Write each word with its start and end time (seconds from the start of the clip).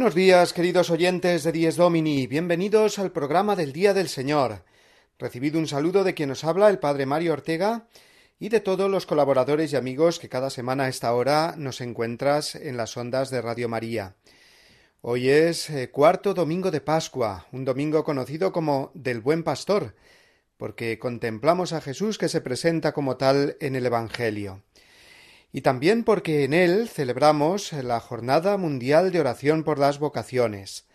Buenos 0.00 0.14
días, 0.14 0.54
queridos 0.54 0.88
oyentes 0.88 1.44
de 1.44 1.52
Dies 1.52 1.76
Domini, 1.76 2.26
bienvenidos 2.26 2.98
al 2.98 3.12
programa 3.12 3.54
del 3.54 3.74
Día 3.74 3.92
del 3.92 4.08
Señor. 4.08 4.64
Recibido 5.18 5.58
un 5.58 5.66
saludo 5.66 6.04
de 6.04 6.14
quien 6.14 6.30
nos 6.30 6.42
habla, 6.42 6.70
el 6.70 6.78
Padre 6.78 7.04
Mario 7.04 7.34
Ortega, 7.34 7.86
y 8.38 8.48
de 8.48 8.60
todos 8.60 8.90
los 8.90 9.04
colaboradores 9.04 9.74
y 9.74 9.76
amigos 9.76 10.18
que 10.18 10.30
cada 10.30 10.48
semana 10.48 10.84
a 10.84 10.88
esta 10.88 11.12
hora 11.12 11.54
nos 11.58 11.82
encuentras 11.82 12.54
en 12.54 12.78
las 12.78 12.96
ondas 12.96 13.28
de 13.28 13.42
Radio 13.42 13.68
María. 13.68 14.16
Hoy 15.02 15.28
es 15.28 15.68
eh, 15.68 15.90
cuarto 15.90 16.32
domingo 16.32 16.70
de 16.70 16.80
Pascua, 16.80 17.46
un 17.52 17.66
domingo 17.66 18.02
conocido 18.02 18.52
como 18.52 18.92
del 18.94 19.20
Buen 19.20 19.42
Pastor, 19.42 19.94
porque 20.56 20.98
contemplamos 20.98 21.74
a 21.74 21.82
Jesús 21.82 22.16
que 22.16 22.30
se 22.30 22.40
presenta 22.40 22.92
como 22.92 23.18
tal 23.18 23.58
en 23.60 23.76
el 23.76 23.84
Evangelio 23.84 24.62
y 25.52 25.62
también 25.62 26.04
porque 26.04 26.44
en 26.44 26.54
él 26.54 26.88
celebramos 26.88 27.72
la 27.72 28.00
Jornada 28.00 28.56
Mundial 28.56 29.10
de 29.10 29.20
Oración 29.20 29.64
por 29.64 29.78
las 29.78 29.98
Vocaciones. 29.98 30.86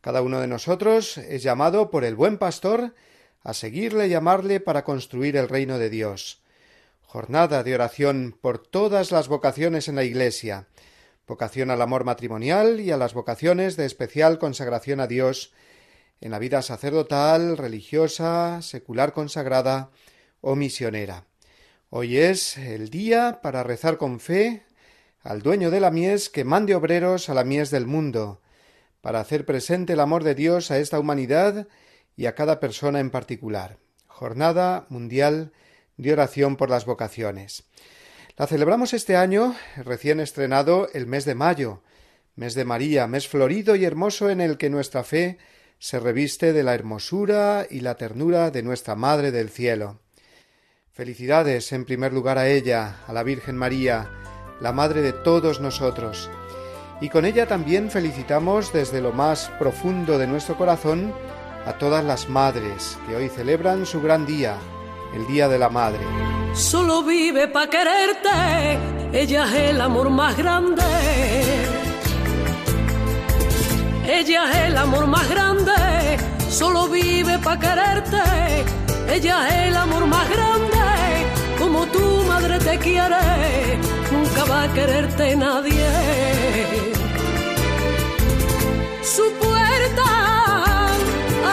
Cada 0.00 0.20
uno 0.20 0.40
de 0.40 0.46
nosotros 0.46 1.16
es 1.16 1.42
llamado 1.42 1.90
por 1.90 2.04
el 2.04 2.14
buen 2.14 2.36
pastor 2.36 2.94
a 3.42 3.54
seguirle 3.54 4.06
y 4.06 4.10
llamarle 4.10 4.60
para 4.60 4.84
construir 4.84 5.36
el 5.36 5.48
reino 5.48 5.78
de 5.78 5.88
Dios. 5.88 6.42
Jornada 7.02 7.62
de 7.62 7.74
oración 7.74 8.36
por 8.40 8.58
todas 8.58 9.12
las 9.12 9.28
vocaciones 9.28 9.88
en 9.88 9.94
la 9.94 10.04
Iglesia, 10.04 10.66
vocación 11.26 11.70
al 11.70 11.80
amor 11.80 12.04
matrimonial 12.04 12.80
y 12.80 12.90
a 12.90 12.96
las 12.96 13.14
vocaciones 13.14 13.76
de 13.76 13.86
especial 13.86 14.38
consagración 14.38 15.00
a 15.00 15.06
Dios 15.06 15.52
en 16.20 16.30
la 16.30 16.38
vida 16.38 16.60
sacerdotal, 16.62 17.56
religiosa, 17.56 18.60
secular 18.62 19.12
consagrada 19.12 19.90
o 20.40 20.56
misionera. 20.56 21.24
Hoy 21.90 22.18
es 22.18 22.56
el 22.56 22.90
día 22.90 23.40
para 23.42 23.62
rezar 23.62 23.98
con 23.98 24.18
fe 24.18 24.64
al 25.22 25.42
dueño 25.42 25.70
de 25.70 25.80
la 25.80 25.90
mies 25.90 26.28
que 26.28 26.44
mande 26.44 26.74
obreros 26.74 27.28
a 27.28 27.34
la 27.34 27.44
mies 27.44 27.70
del 27.70 27.86
mundo, 27.86 28.40
para 29.00 29.20
hacer 29.20 29.46
presente 29.46 29.92
el 29.94 30.00
amor 30.00 30.24
de 30.24 30.34
Dios 30.34 30.70
a 30.70 30.78
esta 30.78 30.98
humanidad 30.98 31.68
y 32.16 32.26
a 32.26 32.34
cada 32.34 32.60
persona 32.60 33.00
en 33.00 33.10
particular. 33.10 33.78
Jornada 34.06 34.86
Mundial 34.88 35.52
de 35.96 36.12
Oración 36.12 36.56
por 36.56 36.70
las 36.70 36.84
Vocaciones. 36.84 37.64
La 38.36 38.46
celebramos 38.46 38.92
este 38.94 39.16
año, 39.16 39.54
recién 39.76 40.20
estrenado 40.20 40.88
el 40.92 41.06
mes 41.06 41.24
de 41.24 41.34
mayo, 41.34 41.82
mes 42.34 42.54
de 42.54 42.64
María, 42.64 43.06
mes 43.06 43.28
florido 43.28 43.76
y 43.76 43.84
hermoso 43.84 44.30
en 44.30 44.40
el 44.40 44.58
que 44.58 44.70
nuestra 44.70 45.04
fe 45.04 45.38
se 45.78 46.00
reviste 46.00 46.52
de 46.52 46.62
la 46.62 46.74
hermosura 46.74 47.66
y 47.70 47.80
la 47.80 47.96
ternura 47.96 48.50
de 48.50 48.62
nuestra 48.62 48.96
Madre 48.96 49.30
del 49.30 49.50
Cielo. 49.50 50.00
Felicidades 50.94 51.72
en 51.72 51.84
primer 51.84 52.12
lugar 52.12 52.38
a 52.38 52.46
ella, 52.46 52.98
a 53.08 53.12
la 53.12 53.24
Virgen 53.24 53.56
María, 53.56 54.08
la 54.60 54.70
Madre 54.70 55.02
de 55.02 55.12
todos 55.12 55.60
nosotros. 55.60 56.30
Y 57.00 57.08
con 57.08 57.24
ella 57.24 57.48
también 57.48 57.90
felicitamos 57.90 58.72
desde 58.72 59.00
lo 59.00 59.12
más 59.12 59.50
profundo 59.58 60.18
de 60.18 60.28
nuestro 60.28 60.56
corazón 60.56 61.12
a 61.66 61.72
todas 61.78 62.04
las 62.04 62.28
madres 62.28 62.96
que 63.08 63.16
hoy 63.16 63.28
celebran 63.28 63.86
su 63.86 64.00
gran 64.00 64.24
día, 64.24 64.54
el 65.12 65.26
Día 65.26 65.48
de 65.48 65.58
la 65.58 65.68
Madre. 65.68 65.98
Solo 66.54 67.02
vive 67.02 67.48
para 67.48 67.68
quererte, 67.68 68.78
ella 69.12 69.46
es 69.46 69.70
el 69.70 69.80
amor 69.80 70.10
más 70.10 70.36
grande. 70.36 70.84
Ella 74.06 74.52
es 74.52 74.68
el 74.68 74.76
amor 74.76 75.08
más 75.08 75.28
grande, 75.28 75.72
solo 76.48 76.86
vive 76.86 77.40
para 77.40 77.58
quererte, 77.58 78.64
ella 79.12 79.48
es 79.48 79.68
el 79.70 79.76
amor 79.76 80.06
más 80.06 80.30
grande 80.30 80.83
te 82.48 82.78
quiere, 82.78 83.78
nunca 84.12 84.44
va 84.44 84.62
a 84.64 84.72
quererte 84.72 85.36
nadie. 85.36 85.88
Su 89.02 89.24
puerta 89.44 90.08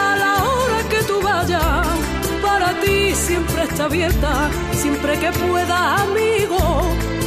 a 0.03 0.15
la 0.23 0.33
hora 0.43 0.79
que 0.89 1.03
tú 1.03 1.21
vayas, 1.21 1.87
para 2.41 2.69
ti 2.81 3.15
siempre 3.15 3.63
está 3.63 3.85
abierta, 3.85 4.49
siempre 4.73 5.17
que 5.19 5.31
puedas, 5.31 6.01
amigo, 6.01 6.59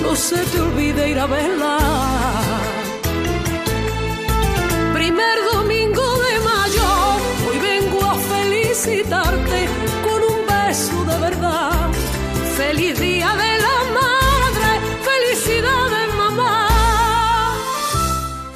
no 0.03 0.15
se 0.15 0.39
te 0.51 0.61
olvide 0.61 1.11
ir 1.11 1.19
a 1.19 1.27
verla. 1.27 2.84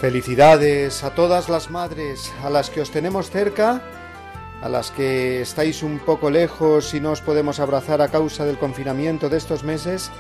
Felicidades 0.01 1.03
a 1.03 1.11
todas 1.11 1.49
las 1.49 1.71
madres, 1.71 2.33
a 2.45 2.51
las 2.51 2.71
que 2.71 2.81
os 2.81 2.93
tenemos 2.93 3.31
cerca, 3.31 3.83
a 4.63 4.69
las 4.69 4.93
que 4.93 5.43
estáis 5.43 5.83
un 5.83 5.99
poco 5.99 6.31
lejos 6.31 6.95
y 6.95 7.01
no 7.01 7.11
os 7.11 7.21
podemos 7.21 7.59
abrazar 7.59 8.01
a 8.01 8.09
causa 8.09 8.45
del 8.45 8.59
confinamiento 8.59 9.29
de 9.29 9.39
estos 9.39 9.65
meses, 9.65 10.13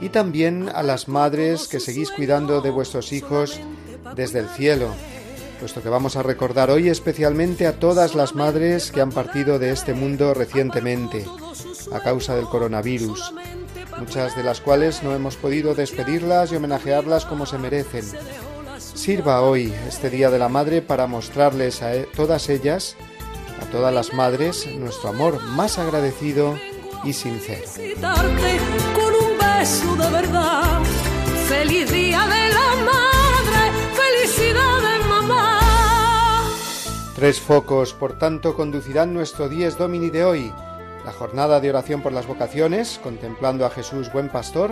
y 0.00 0.08
también 0.08 0.68
a 0.74 0.82
las 0.82 1.06
madres 1.06 1.68
que 1.68 1.78
seguís 1.78 2.10
cuidando 2.10 2.60
de 2.62 2.70
vuestros 2.70 3.12
hijos 3.12 3.60
desde 4.16 4.40
el 4.40 4.48
cielo, 4.48 4.88
puesto 5.60 5.84
que 5.84 5.88
vamos 5.88 6.16
a 6.16 6.24
recordar 6.24 6.72
hoy 6.72 6.88
especialmente 6.88 7.68
a 7.68 7.78
todas 7.78 8.16
las 8.16 8.34
madres 8.34 8.90
que 8.90 9.02
han 9.02 9.12
partido 9.12 9.60
de 9.60 9.70
este 9.70 9.94
mundo 9.94 10.34
recientemente 10.34 11.24
a 11.92 12.00
causa 12.00 12.34
del 12.34 12.46
coronavirus, 12.46 13.32
muchas 14.00 14.36
de 14.36 14.42
las 14.42 14.60
cuales 14.60 15.04
no 15.04 15.14
hemos 15.14 15.36
podido 15.36 15.76
despedirlas 15.76 16.50
y 16.50 16.56
homenajearlas 16.56 17.24
como 17.24 17.46
se 17.46 17.58
merecen. 17.58 18.04
Sirva 18.94 19.40
hoy 19.40 19.72
este 19.88 20.10
Día 20.10 20.30
de 20.30 20.38
la 20.38 20.48
Madre 20.48 20.82
para 20.82 21.06
mostrarles 21.06 21.82
a 21.82 21.94
e-, 21.94 22.02
todas 22.14 22.48
ellas, 22.48 22.96
a 23.60 23.64
todas 23.70 23.92
las 23.92 24.12
madres, 24.12 24.66
nuestro 24.78 25.08
amor 25.08 25.42
más 25.42 25.78
agradecido 25.78 26.58
y 27.02 27.12
sincero. 27.12 27.66
Con 28.94 29.14
un 29.14 29.38
beso 29.38 29.96
de 29.96 30.10
verdad, 30.10 30.82
feliz 31.48 31.90
Día 31.90 32.20
de 32.26 32.48
la 32.48 32.74
Madre, 32.84 33.72
felicidades 33.94 35.06
mamá. 35.08 35.60
Tres 37.14 37.40
focos, 37.40 37.94
por 37.94 38.18
tanto, 38.18 38.54
conducirán 38.54 39.14
nuestro 39.14 39.48
Dies 39.48 39.78
Domini 39.78 40.10
de 40.10 40.24
hoy 40.24 40.52
la 41.04 41.12
jornada 41.12 41.58
de 41.58 41.70
oración 41.70 42.00
por 42.00 42.12
las 42.12 42.28
vocaciones, 42.28 43.00
contemplando 43.02 43.66
a 43.66 43.70
Jesús 43.70 44.12
buen 44.12 44.28
pastor, 44.28 44.70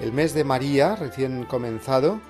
el 0.00 0.12
mes 0.12 0.34
de 0.34 0.44
María 0.44 0.96
recién 0.96 1.44
comenzado 1.44 2.20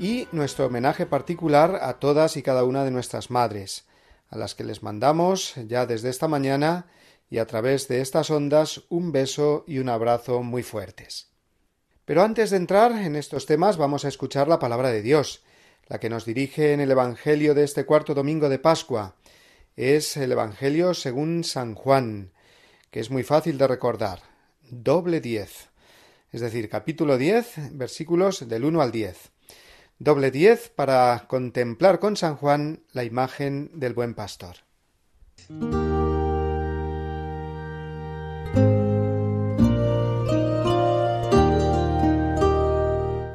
y 0.00 0.26
nuestro 0.32 0.66
homenaje 0.66 1.04
particular 1.04 1.78
a 1.82 1.98
todas 1.98 2.38
y 2.38 2.42
cada 2.42 2.64
una 2.64 2.84
de 2.84 2.90
nuestras 2.90 3.30
madres, 3.30 3.84
a 4.30 4.38
las 4.38 4.54
que 4.54 4.64
les 4.64 4.82
mandamos 4.82 5.54
ya 5.68 5.84
desde 5.84 6.08
esta 6.08 6.26
mañana 6.26 6.86
y 7.28 7.36
a 7.36 7.46
través 7.46 7.86
de 7.86 8.00
estas 8.00 8.30
ondas 8.30 8.82
un 8.88 9.12
beso 9.12 9.62
y 9.66 9.78
un 9.78 9.90
abrazo 9.90 10.42
muy 10.42 10.62
fuertes. 10.62 11.28
Pero 12.06 12.22
antes 12.22 12.48
de 12.48 12.56
entrar 12.56 12.92
en 12.92 13.14
estos 13.14 13.44
temas 13.44 13.76
vamos 13.76 14.06
a 14.06 14.08
escuchar 14.08 14.48
la 14.48 14.58
palabra 14.58 14.90
de 14.90 15.02
Dios, 15.02 15.44
la 15.86 16.00
que 16.00 16.08
nos 16.08 16.24
dirige 16.24 16.72
en 16.72 16.80
el 16.80 16.90
Evangelio 16.90 17.52
de 17.54 17.64
este 17.64 17.84
cuarto 17.84 18.14
domingo 18.14 18.48
de 18.48 18.58
Pascua. 18.58 19.16
Es 19.76 20.16
el 20.16 20.32
Evangelio 20.32 20.94
según 20.94 21.44
San 21.44 21.74
Juan, 21.74 22.32
que 22.90 23.00
es 23.00 23.10
muy 23.10 23.22
fácil 23.22 23.58
de 23.58 23.66
recordar. 23.66 24.22
Doble 24.70 25.20
diez. 25.20 25.68
Es 26.32 26.40
decir, 26.40 26.70
capítulo 26.70 27.18
diez, 27.18 27.52
versículos 27.72 28.48
del 28.48 28.64
uno 28.64 28.80
al 28.80 28.92
diez. 28.92 29.30
Doble 30.02 30.30
diez 30.30 30.70
para 30.70 31.26
contemplar 31.28 31.98
con 31.98 32.16
San 32.16 32.34
Juan 32.34 32.80
la 32.92 33.04
imagen 33.04 33.70
del 33.74 33.92
buen 33.92 34.14
pastor. 34.14 34.56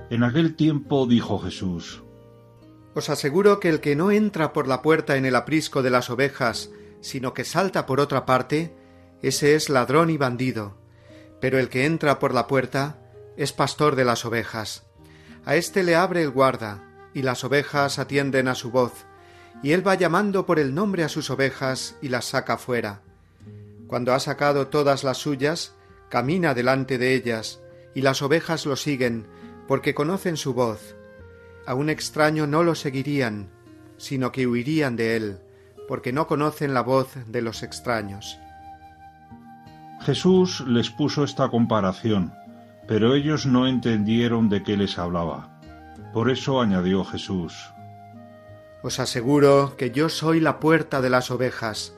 En 0.09 0.23
aquel 0.23 0.55
tiempo 0.55 1.05
dijo 1.05 1.37
Jesús, 1.37 2.01
Os 2.95 3.11
aseguro 3.11 3.59
que 3.59 3.69
el 3.69 3.79
que 3.79 3.95
no 3.95 4.09
entra 4.09 4.51
por 4.51 4.67
la 4.67 4.81
puerta 4.81 5.17
en 5.17 5.25
el 5.25 5.35
aprisco 5.35 5.83
de 5.83 5.91
las 5.91 6.09
ovejas, 6.09 6.71
sino 6.99 7.35
que 7.35 7.45
salta 7.45 7.85
por 7.85 7.99
otra 7.99 8.25
parte, 8.25 8.75
ese 9.21 9.53
es 9.53 9.69
ladrón 9.69 10.09
y 10.09 10.17
bandido, 10.17 10.75
pero 11.39 11.59
el 11.59 11.69
que 11.69 11.85
entra 11.85 12.17
por 12.17 12.33
la 12.33 12.47
puerta 12.47 12.97
es 13.37 13.53
pastor 13.53 13.95
de 13.95 14.05
las 14.05 14.25
ovejas. 14.25 14.84
A 15.45 15.55
éste 15.55 15.83
le 15.83 15.95
abre 15.95 16.23
el 16.23 16.31
guarda, 16.31 16.83
y 17.13 17.21
las 17.21 17.43
ovejas 17.43 17.99
atienden 17.99 18.47
a 18.47 18.55
su 18.55 18.71
voz, 18.71 19.05
y 19.61 19.71
él 19.71 19.87
va 19.87 19.95
llamando 19.95 20.45
por 20.45 20.59
el 20.59 20.73
nombre 20.73 21.03
a 21.03 21.09
sus 21.09 21.29
ovejas 21.29 21.95
y 22.01 22.09
las 22.09 22.25
saca 22.25 22.57
fuera. 22.57 23.01
Cuando 23.87 24.13
ha 24.13 24.19
sacado 24.19 24.67
todas 24.67 25.03
las 25.03 25.19
suyas, 25.19 25.75
camina 26.09 26.53
delante 26.53 26.97
de 26.97 27.13
ellas, 27.13 27.61
y 27.93 28.01
las 28.01 28.21
ovejas 28.21 28.65
lo 28.65 28.75
siguen, 28.75 29.27
porque 29.67 29.93
conocen 29.93 30.35
su 30.35 30.53
voz. 30.53 30.95
A 31.67 31.75
un 31.75 31.89
extraño 31.89 32.47
no 32.47 32.63
lo 32.63 32.75
seguirían, 32.75 33.49
sino 33.97 34.31
que 34.31 34.47
huirían 34.47 34.95
de 34.95 35.15
él, 35.15 35.39
porque 35.87 36.11
no 36.11 36.27
conocen 36.27 36.73
la 36.73 36.81
voz 36.81 37.09
de 37.27 37.41
los 37.41 37.63
extraños. 37.63 38.37
Jesús 40.01 40.63
les 40.67 40.89
puso 40.89 41.23
esta 41.23 41.49
comparación, 41.49 42.33
pero 42.87 43.15
ellos 43.15 43.45
no 43.45 43.67
entendieron 43.67 44.49
de 44.49 44.63
qué 44.63 44.77
les 44.77 44.97
hablaba. 44.97 45.59
Por 46.13 46.29
eso 46.29 46.61
añadió 46.61 47.03
Jesús, 47.03 47.53
Os 48.83 48.99
aseguro 48.99 49.75
que 49.77 49.91
yo 49.91 50.09
soy 50.09 50.39
la 50.39 50.59
puerta 50.59 51.01
de 51.01 51.09
las 51.09 51.31
ovejas. 51.31 51.93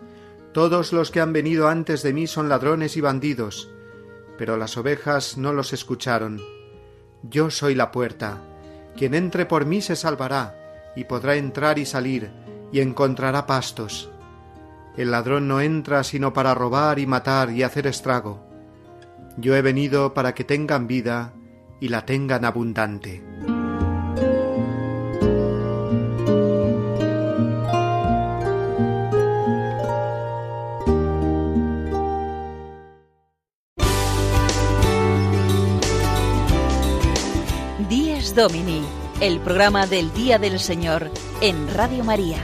Todos 0.54 0.94
los 0.94 1.12
que 1.12 1.22
han 1.22 1.34
venido 1.34 1.68
antes 1.68 2.02
de 2.02 2.14
mí 2.14 2.26
son 2.26 2.50
ladrones 2.50 2.98
y 2.98 3.02
bandidos, 3.02 3.70
pero 4.38 4.58
las 4.58 4.78
ovejas 4.78 5.38
no 5.38 5.54
los 5.54 5.74
escucharon. 5.74 6.42
Yo 7.24 7.50
soy 7.50 7.76
la 7.76 7.92
puerta. 7.92 8.38
Quien 8.96 9.14
entre 9.14 9.46
por 9.46 9.66
mí 9.66 9.82
se 9.82 9.96
salvará, 9.96 10.56
y 10.96 11.04
podrá 11.04 11.36
entrar 11.36 11.78
y 11.78 11.86
salir, 11.86 12.32
y 12.72 12.80
encontrará 12.80 13.46
pastos. 13.46 14.10
El 14.96 15.12
ladrón 15.12 15.48
no 15.48 15.62
entra 15.62 16.04
sino 16.04 16.34
para 16.34 16.56
robar 16.56 16.98
y 16.98 17.06
matar 17.06 17.52
y 17.52 17.62
hacer 17.62 17.86
estrago. 17.86 18.47
Yo 19.40 19.56
he 19.56 19.62
venido 19.62 20.16
para 20.16 20.34
que 20.34 20.44
tengan 20.44 20.88
vida 20.88 21.34
y 21.80 21.90
la 21.90 22.06
tengan 22.06 22.44
abundante. 22.44 23.24
Dies 37.88 38.34
Domini, 38.34 38.82
el 39.22 39.40
programa 39.40 39.86
del 39.86 40.12
Día 40.14 40.40
del 40.40 40.60
Señor 40.60 41.12
en 41.42 41.72
Radio 41.76 42.04
María. 42.04 42.44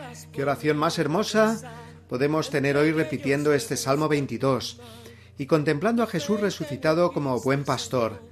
Qué 0.41 0.45
oración 0.45 0.75
más 0.75 0.97
hermosa 0.97 1.61
podemos 2.09 2.49
tener 2.49 2.75
hoy 2.75 2.91
repitiendo 2.91 3.53
este 3.53 3.77
Salmo 3.77 4.09
22 4.09 4.79
y 5.37 5.45
contemplando 5.45 6.01
a 6.01 6.07
Jesús 6.07 6.39
resucitado 6.39 7.13
como 7.13 7.39
buen 7.39 7.63
pastor. 7.63 8.23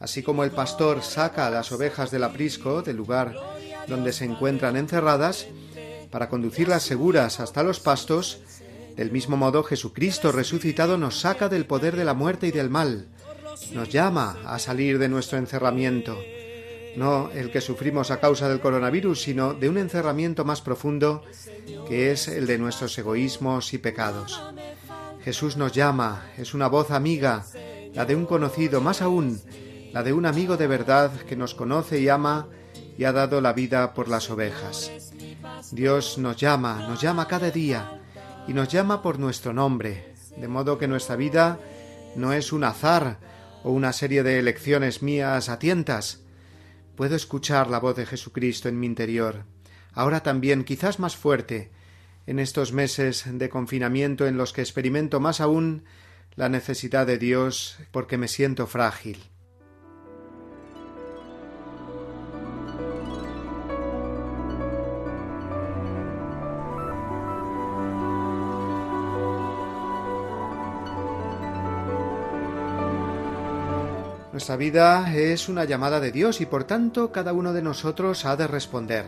Así 0.00 0.24
como 0.24 0.42
el 0.42 0.50
pastor 0.50 1.04
saca 1.04 1.46
a 1.46 1.50
las 1.50 1.70
ovejas 1.70 2.10
del 2.10 2.24
aprisco, 2.24 2.82
del 2.82 2.96
lugar 2.96 3.36
donde 3.86 4.12
se 4.12 4.24
encuentran 4.24 4.76
encerradas, 4.76 5.46
para 6.10 6.28
conducirlas 6.28 6.82
seguras 6.82 7.38
hasta 7.38 7.62
los 7.62 7.78
pastos, 7.78 8.40
del 8.96 9.12
mismo 9.12 9.36
modo 9.36 9.62
Jesucristo 9.62 10.32
resucitado 10.32 10.98
nos 10.98 11.20
saca 11.20 11.48
del 11.48 11.66
poder 11.66 11.94
de 11.94 12.04
la 12.04 12.14
muerte 12.14 12.48
y 12.48 12.50
del 12.50 12.68
mal, 12.68 13.06
nos 13.72 13.90
llama 13.90 14.38
a 14.44 14.58
salir 14.58 14.98
de 14.98 15.08
nuestro 15.08 15.38
encerramiento, 15.38 16.18
no 16.96 17.30
el 17.30 17.50
que 17.50 17.60
sufrimos 17.60 18.10
a 18.10 18.20
causa 18.20 18.48
del 18.48 18.60
coronavirus, 18.60 19.22
sino 19.22 19.54
de 19.54 19.68
un 19.68 19.78
encerramiento 19.78 20.44
más 20.44 20.60
profundo 20.60 21.22
que 21.88 22.12
es 22.12 22.28
el 22.28 22.46
de 22.46 22.58
nuestros 22.58 22.96
egoísmos 22.98 23.74
y 23.74 23.78
pecados. 23.78 24.40
Jesús 25.24 25.56
nos 25.56 25.72
llama, 25.72 26.26
es 26.36 26.54
una 26.54 26.68
voz 26.68 26.90
amiga, 26.90 27.44
la 27.94 28.04
de 28.04 28.14
un 28.14 28.26
conocido, 28.26 28.80
más 28.80 29.00
aún, 29.00 29.40
la 29.92 30.02
de 30.02 30.12
un 30.12 30.26
amigo 30.26 30.56
de 30.56 30.66
verdad 30.66 31.12
que 31.28 31.36
nos 31.36 31.54
conoce 31.54 32.00
y 32.00 32.08
ama 32.08 32.48
y 32.98 33.04
ha 33.04 33.12
dado 33.12 33.40
la 33.40 33.52
vida 33.52 33.94
por 33.94 34.08
las 34.08 34.30
ovejas. 34.30 34.90
Dios 35.72 36.18
nos 36.18 36.36
llama, 36.36 36.86
nos 36.88 37.00
llama 37.00 37.26
cada 37.26 37.50
día 37.50 38.02
y 38.46 38.52
nos 38.52 38.68
llama 38.68 39.02
por 39.02 39.18
nuestro 39.18 39.52
nombre, 39.52 40.14
de 40.36 40.48
modo 40.48 40.78
que 40.78 40.88
nuestra 40.88 41.16
vida 41.16 41.58
no 42.16 42.32
es 42.32 42.52
un 42.52 42.64
azar 42.64 43.18
o 43.62 43.70
una 43.70 43.92
serie 43.92 44.22
de 44.22 44.38
elecciones 44.38 45.02
mías 45.02 45.48
a 45.48 45.58
tientas. 45.58 46.23
Puedo 46.96 47.16
escuchar 47.16 47.68
la 47.68 47.80
voz 47.80 47.96
de 47.96 48.06
Jesucristo 48.06 48.68
en 48.68 48.78
mi 48.78 48.86
interior, 48.86 49.44
ahora 49.92 50.22
también 50.22 50.64
quizás 50.64 51.00
más 51.00 51.16
fuerte, 51.16 51.72
en 52.26 52.38
estos 52.38 52.72
meses 52.72 53.24
de 53.26 53.48
confinamiento 53.48 54.26
en 54.26 54.36
los 54.36 54.52
que 54.52 54.60
experimento 54.60 55.20
más 55.20 55.40
aún 55.40 55.84
la 56.36 56.48
necesidad 56.48 57.06
de 57.06 57.18
Dios 57.18 57.78
porque 57.90 58.16
me 58.16 58.28
siento 58.28 58.66
frágil. 58.66 59.33
Nuestra 74.44 74.56
vida 74.56 75.14
es 75.16 75.48
una 75.48 75.64
llamada 75.64 76.00
de 76.00 76.12
Dios 76.12 76.42
y 76.42 76.44
por 76.44 76.64
tanto 76.64 77.10
cada 77.10 77.32
uno 77.32 77.54
de 77.54 77.62
nosotros 77.62 78.26
ha 78.26 78.36
de 78.36 78.46
responder. 78.46 79.06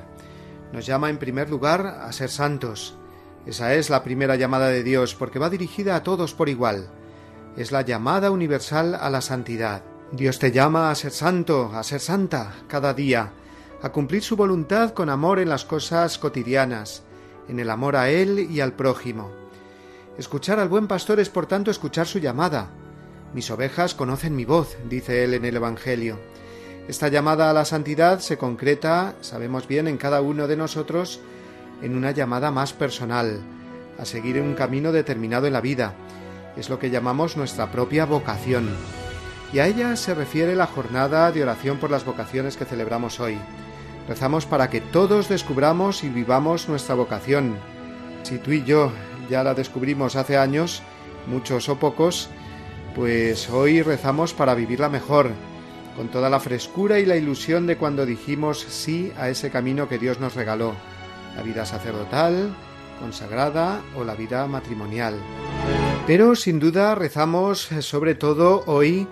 Nos 0.73 0.87
llama 0.87 1.11
en 1.11 1.19
primer 1.19 1.51
lugar 1.51 1.87
a 1.87 2.11
ser 2.13 2.31
santos, 2.31 2.97
Esa 3.45 3.75
es 3.75 3.91
la 3.91 4.03
primera 4.03 4.37
llamada 4.37 4.69
de 4.69 4.83
Dios, 4.83 5.15
porque 5.15 5.39
va 5.39 5.51
dirigida 5.51 5.95
a 5.95 6.03
todos 6.03 6.33
por 6.33 6.49
igual. 6.49 6.89
Es 7.55 7.71
la 7.71 7.83
llamada 7.83 8.31
universal 8.31 8.95
a 8.95 9.11
la 9.11 9.21
santidad. 9.21 9.83
Dios 10.11 10.39
te 10.39 10.53
llama 10.53 10.91
a 10.91 10.95
ser 10.95 11.13
santo, 11.13 11.71
a 11.75 11.83
ser 11.83 12.01
santa, 12.01 12.55
cada 12.67 12.95
día, 12.95 13.33
a 13.83 13.93
cumplir 13.93 14.23
su 14.23 14.37
voluntad 14.37 14.95
con 14.95 15.11
amor 15.11 15.39
en 15.39 15.51
las 15.51 15.67
cosas 15.67 16.17
cotidianas, 16.17 17.03
en 17.47 17.61
el 17.61 17.69
amor 17.69 17.97
a 17.97 18.09
Él 18.09 18.49
y 18.51 18.61
al 18.61 18.73
prójimo. 18.73 19.31
Escuchar 20.17 20.59
al 20.61 20.71
buen 20.71 20.87
pastor 20.87 21.21
es 21.21 21.29
por 21.29 21.45
tanto 21.45 21.71
escuchar 21.71 22.07
su 22.07 22.21
llamada. 22.21 22.71
Mis 23.37 23.51
ovejas 23.51 23.95
conocen 23.95 24.35
mi 24.35 24.47
voz, 24.47 24.79
dice 24.89 25.23
Él 25.23 25.35
en 25.35 25.45
el 25.45 25.57
Evangelio. 25.57 26.19
Esta 26.89 27.09
llamada 27.09 27.51
a 27.51 27.53
la 27.53 27.67
santidad 27.67 28.21
se 28.21 28.39
concreta, 28.39 29.15
sabemos 29.21 29.69
bien, 29.69 29.89
en 29.89 29.99
cada 29.99 30.23
uno 30.23 30.47
de 30.47 30.57
nosotros, 30.57 31.21
en 31.83 31.99
una 31.99 32.13
llamada 32.13 32.51
más 32.51 32.73
personal, 32.73 33.43
a 33.99 34.07
seguir 34.07 34.41
un 34.41 34.55
camino 34.55 34.91
determinado 34.91 35.47
en 35.47 35.53
la 35.53 35.61
vida. 35.61 35.93
Es 36.57 36.71
lo 36.71 36.79
que 36.79 36.89
llamamos 36.89 37.37
nuestra 37.37 37.71
propia 37.71 38.07
vocación. 38.07 38.71
Y 39.53 39.59
a 39.59 39.67
ella 39.67 39.97
se 39.97 40.15
refiere 40.15 40.57
la 40.57 40.67
jornada 40.67 41.31
de 41.31 41.43
oración 41.43 41.77
por 41.77 41.91
las 41.91 42.07
vocaciones 42.07 42.57
que 42.57 42.65
celebramos 42.65 43.21
hoy. 43.21 43.39
Rezamos 44.09 44.47
para 44.47 44.71
que 44.71 44.81
todos 44.81 45.29
descubramos 45.29 46.05
y 46.05 46.09
vivamos 46.09 46.71
nuestra 46.71 46.95
vocación. 46.95 47.59
Si 48.23 48.39
tú 48.39 48.53
y 48.53 48.65
yo 48.65 48.93
ya 49.29 49.45
la 49.45 49.53
descubrimos 49.53 50.17
hace 50.17 50.39
años, 50.39 50.83
muchos 51.27 51.69
o 51.69 51.79
pocos, 51.79 52.31
pues 52.97 53.51
hoy 53.51 53.83
rezamos 53.83 54.33
para 54.33 54.55
vivirla 54.55 54.89
mejor, 54.89 55.31
con 55.97 56.09
toda 56.09 56.31
la 56.31 56.41
frescura 56.41 56.99
y 56.99 57.05
la 57.05 57.17
ilusión 57.17 57.67
de 57.67 57.77
cuando 57.77 58.07
dijimos 58.07 58.59
sí 58.59 59.13
a 59.19 59.29
ese 59.29 59.51
camino 59.51 59.87
que 59.87 59.99
Dios 59.99 60.19
nos 60.19 60.35
regaló, 60.35 60.73
la 61.37 61.43
vida 61.43 61.67
sacerdotal, 61.67 62.57
consagrada 62.99 63.83
o 63.97 64.03
la 64.05 64.15
vida 64.15 64.47
matrimonial. 64.47 65.21
Pero 66.07 66.35
sin 66.37 66.59
duda 66.59 66.95
rezamos 66.95 67.69
sobre 67.81 68.15
todo 68.15 68.65
hoy 68.65 69.07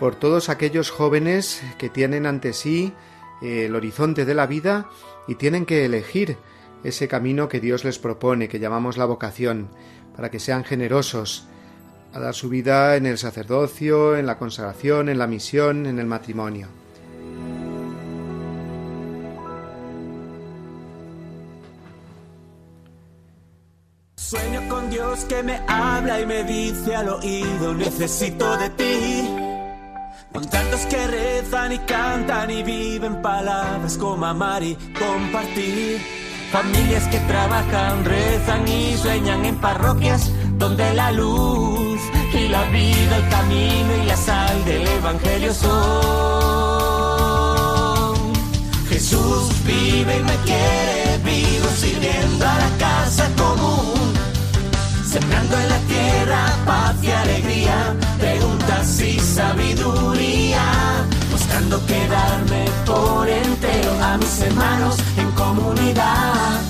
por 0.00 0.16
todos 0.16 0.48
aquellos 0.48 0.90
jóvenes 0.90 1.62
que 1.78 1.88
tienen 1.88 2.26
ante 2.26 2.52
sí 2.52 2.92
el 3.40 3.76
horizonte 3.76 4.24
de 4.24 4.34
la 4.34 4.48
vida 4.48 4.90
y 5.28 5.36
tienen 5.36 5.64
que 5.64 5.84
elegir 5.84 6.38
ese 6.82 7.06
camino 7.06 7.48
que 7.48 7.60
Dios 7.60 7.84
les 7.84 8.00
propone, 8.00 8.48
que 8.48 8.58
llamamos 8.58 8.96
la 8.96 9.04
vocación, 9.04 9.68
para 10.16 10.28
que 10.28 10.40
sean 10.40 10.64
generosos 10.64 11.46
a 12.12 12.18
dar 12.18 12.34
su 12.34 12.48
vida 12.48 12.96
en 12.96 13.06
el 13.06 13.18
sacerdocio, 13.18 14.16
en 14.16 14.26
la 14.26 14.38
consagración, 14.38 15.08
en 15.08 15.18
la 15.18 15.26
misión, 15.26 15.86
en 15.86 15.98
el 15.98 16.06
matrimonio. 16.06 16.68
Sueño 24.16 24.68
con 24.68 24.90
Dios 24.90 25.24
que 25.24 25.42
me 25.42 25.60
habla 25.66 26.20
y 26.20 26.26
me 26.26 26.44
dice 26.44 26.94
al 26.94 27.08
oído, 27.08 27.74
necesito 27.74 28.56
de 28.58 28.70
ti. 28.70 29.28
Con 30.32 30.46
tantos 30.50 30.80
que 30.86 31.06
rezan 31.06 31.72
y 31.72 31.78
cantan 31.78 32.50
y 32.50 32.62
viven 32.62 33.22
palabras 33.22 33.96
como 33.96 34.26
amar 34.26 34.62
y 34.62 34.76
compartir. 34.98 36.17
Familias 36.52 37.06
que 37.08 37.18
trabajan, 37.20 38.04
rezan 38.04 38.66
y 38.66 38.96
sueñan 38.96 39.44
en 39.44 39.56
parroquias 39.56 40.30
donde 40.56 40.94
la 40.94 41.12
luz 41.12 42.00
y 42.32 42.48
la 42.48 42.64
vida, 42.64 43.16
el 43.16 43.28
camino 43.28 43.96
y 44.02 44.06
la 44.06 44.16
sal 44.16 44.64
del 44.64 44.86
Evangelio 44.86 45.52
son. 45.52 45.78
Jesús 48.88 49.52
vive 49.64 50.16
y 50.16 50.22
me 50.22 50.36
quiere 50.46 51.18
vivo 51.24 51.68
sirviendo 51.76 52.46
a 52.46 52.56
la 52.56 52.70
casa 52.78 53.28
común, 53.36 54.14
sembrando 55.06 55.58
en 55.58 55.68
la 55.68 55.78
tierra 55.80 56.46
paz 56.66 56.96
y 57.02 57.10
alegría 57.10 57.94
preguntas 58.18 59.00
y 59.00 59.20
sabiduría, 59.20 60.62
buscando 61.58 61.86
quedarme 61.86 62.64
por 62.86 63.28
entero 63.28 63.90
a 64.00 64.16
mis 64.16 64.40
hermanos 64.42 64.96
en 65.16 65.30
comunidad. 65.32 66.60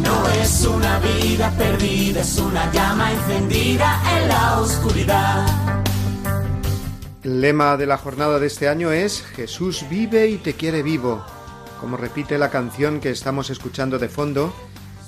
No 0.00 0.28
es 0.40 0.64
una 0.64 0.98
vida 1.00 1.52
perdida, 1.58 2.20
es 2.20 2.38
una 2.38 2.72
llama 2.72 3.12
encendida 3.12 4.00
en 4.16 4.28
la 4.28 4.60
oscuridad. 4.60 5.46
El 7.22 7.40
lema 7.42 7.76
de 7.76 7.86
la 7.86 7.98
jornada 7.98 8.38
de 8.38 8.46
este 8.46 8.68
año 8.68 8.90
es 8.90 9.22
Jesús 9.22 9.84
vive 9.90 10.28
y 10.28 10.38
te 10.38 10.54
quiere 10.54 10.82
vivo, 10.82 11.22
como 11.78 11.98
repite 11.98 12.38
la 12.38 12.48
canción 12.50 13.00
que 13.00 13.10
estamos 13.10 13.50
escuchando 13.50 13.98
de 13.98 14.08
fondo, 14.08 14.54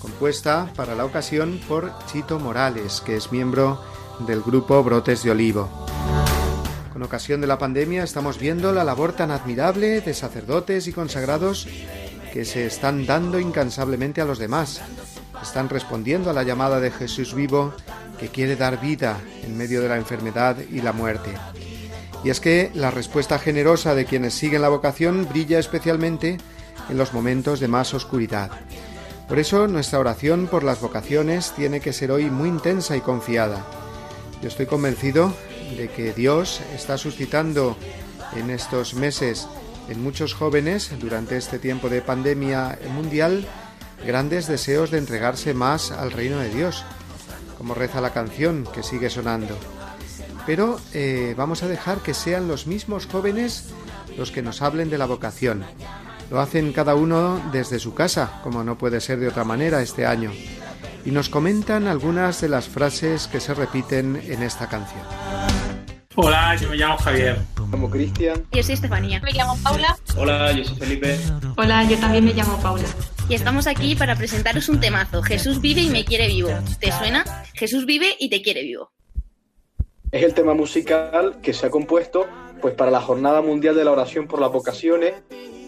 compuesta 0.02 0.70
para 0.76 0.94
la 0.94 1.06
ocasión 1.06 1.60
por 1.66 1.92
Chito 2.06 2.38
Morales, 2.38 3.02
que 3.04 3.16
es 3.16 3.32
miembro 3.32 3.82
del 4.26 4.42
grupo 4.42 4.82
Brotes 4.84 5.22
de 5.22 5.30
Olivo. 5.30 5.86
Con 7.04 7.08
ocasión 7.08 7.42
de 7.42 7.46
la 7.46 7.58
pandemia 7.58 8.02
estamos 8.02 8.38
viendo 8.38 8.72
la 8.72 8.82
labor 8.82 9.12
tan 9.12 9.30
admirable 9.30 10.00
de 10.00 10.14
sacerdotes 10.14 10.86
y 10.86 10.92
consagrados 10.94 11.68
que 12.32 12.46
se 12.46 12.64
están 12.64 13.04
dando 13.04 13.38
incansablemente 13.38 14.22
a 14.22 14.24
los 14.24 14.38
demás. 14.38 14.80
Están 15.42 15.68
respondiendo 15.68 16.30
a 16.30 16.32
la 16.32 16.44
llamada 16.44 16.80
de 16.80 16.90
Jesús 16.90 17.34
vivo 17.34 17.74
que 18.18 18.28
quiere 18.28 18.56
dar 18.56 18.80
vida 18.80 19.18
en 19.42 19.54
medio 19.54 19.82
de 19.82 19.90
la 19.90 19.98
enfermedad 19.98 20.56
y 20.72 20.80
la 20.80 20.94
muerte. 20.94 21.30
Y 22.24 22.30
es 22.30 22.40
que 22.40 22.70
la 22.72 22.90
respuesta 22.90 23.38
generosa 23.38 23.94
de 23.94 24.06
quienes 24.06 24.32
siguen 24.32 24.62
la 24.62 24.70
vocación 24.70 25.28
brilla 25.28 25.58
especialmente 25.58 26.38
en 26.88 26.96
los 26.96 27.12
momentos 27.12 27.60
de 27.60 27.68
más 27.68 27.92
oscuridad. 27.92 28.50
Por 29.28 29.38
eso 29.38 29.68
nuestra 29.68 29.98
oración 29.98 30.46
por 30.46 30.64
las 30.64 30.80
vocaciones 30.80 31.52
tiene 31.54 31.80
que 31.80 31.92
ser 31.92 32.10
hoy 32.10 32.30
muy 32.30 32.48
intensa 32.48 32.96
y 32.96 33.02
confiada 33.02 33.62
yo 34.44 34.48
estoy 34.48 34.66
convencido 34.66 35.32
de 35.74 35.88
que 35.88 36.12
Dios 36.12 36.60
está 36.74 36.98
suscitando 36.98 37.78
en 38.36 38.50
estos 38.50 38.92
meses 38.92 39.48
en 39.88 40.02
muchos 40.02 40.34
jóvenes 40.34 40.92
durante 41.00 41.38
este 41.38 41.58
tiempo 41.58 41.88
de 41.88 42.02
pandemia 42.02 42.78
mundial 42.92 43.46
grandes 44.04 44.46
deseos 44.46 44.90
de 44.90 44.98
entregarse 44.98 45.54
más 45.54 45.92
al 45.92 46.12
reino 46.12 46.40
de 46.40 46.50
Dios, 46.50 46.84
como 47.56 47.72
reza 47.72 48.02
la 48.02 48.12
canción 48.12 48.68
que 48.70 48.82
sigue 48.82 49.08
sonando. 49.08 49.56
Pero 50.44 50.78
eh, 50.92 51.32
vamos 51.38 51.62
a 51.62 51.68
dejar 51.68 52.00
que 52.00 52.12
sean 52.12 52.46
los 52.46 52.66
mismos 52.66 53.06
jóvenes 53.06 53.70
los 54.18 54.30
que 54.30 54.42
nos 54.42 54.60
hablen 54.60 54.90
de 54.90 54.98
la 54.98 55.06
vocación. 55.06 55.64
Lo 56.30 56.38
hacen 56.38 56.74
cada 56.74 56.94
uno 56.94 57.40
desde 57.50 57.78
su 57.78 57.94
casa, 57.94 58.40
como 58.42 58.62
no 58.62 58.76
puede 58.76 59.00
ser 59.00 59.20
de 59.20 59.28
otra 59.28 59.44
manera 59.44 59.80
este 59.80 60.04
año 60.04 60.32
y 61.04 61.10
nos 61.10 61.28
comentan 61.28 61.86
algunas 61.86 62.40
de 62.40 62.48
las 62.48 62.68
frases 62.68 63.26
que 63.26 63.40
se 63.40 63.54
repiten 63.54 64.20
en 64.26 64.42
esta 64.42 64.68
canción. 64.68 65.02
Hola, 66.16 66.54
yo 66.56 66.68
me 66.68 66.76
llamo 66.76 66.96
Javier. 66.96 67.38
Me 67.58 67.66
llamo 67.72 67.90
Cristian. 67.90 68.46
Yo 68.52 68.62
soy 68.62 68.74
Estefanía. 68.74 69.20
Me 69.20 69.32
llamo 69.32 69.58
Paula. 69.62 69.98
Hola, 70.16 70.52
yo 70.52 70.64
soy 70.64 70.76
Felipe. 70.76 71.18
Hola, 71.56 71.84
yo 71.84 71.98
también 71.98 72.24
me 72.24 72.32
llamo 72.32 72.56
Paula. 72.62 72.84
Y 73.28 73.34
estamos 73.34 73.66
aquí 73.66 73.96
para 73.96 74.14
presentaros 74.14 74.68
un 74.68 74.78
temazo. 74.78 75.22
Jesús 75.22 75.60
vive 75.60 75.80
y 75.80 75.90
me 75.90 76.04
quiere 76.04 76.28
vivo. 76.28 76.50
¿Te 76.78 76.92
suena? 76.92 77.24
Jesús 77.54 77.84
vive 77.84 78.14
y 78.18 78.30
te 78.30 78.42
quiere 78.42 78.62
vivo. 78.62 78.92
Es 80.12 80.22
el 80.22 80.34
tema 80.34 80.54
musical 80.54 81.40
que 81.42 81.52
se 81.52 81.66
ha 81.66 81.70
compuesto 81.70 82.28
pues 82.60 82.74
para 82.74 82.90
la 82.90 83.00
Jornada 83.00 83.42
Mundial 83.42 83.74
de 83.74 83.84
la 83.84 83.90
Oración 83.90 84.28
por 84.28 84.40
las 84.40 84.52
Vocaciones 84.52 85.14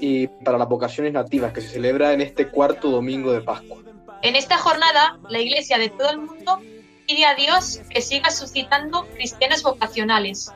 y 0.01 0.29
para 0.29 0.59
las 0.59 0.69
vocaciones 0.69 1.13
nativas 1.13 1.53
que 1.53 1.61
se 1.61 1.69
celebra 1.69 2.13
en 2.13 2.21
este 2.21 2.49
cuarto 2.49 2.91
domingo 2.91 3.33
de 3.33 3.41
Pascua. 3.41 3.86
En 4.23 4.35
esta 4.35 4.59
jornada, 4.59 5.19
la 5.29 5.41
Iglesia 5.41 5.79
de 5.79 5.91
todo 5.91 6.11
el 6.11 6.19
mundo 6.19 6.61
pide 7.07 7.27
a 7.27 7.35
Dios 7.35 7.81
que 7.91 8.01
siga 8.01 8.31
suscitando 8.31 9.07
cristianos 9.15 9.63
vocacionales, 9.63 10.53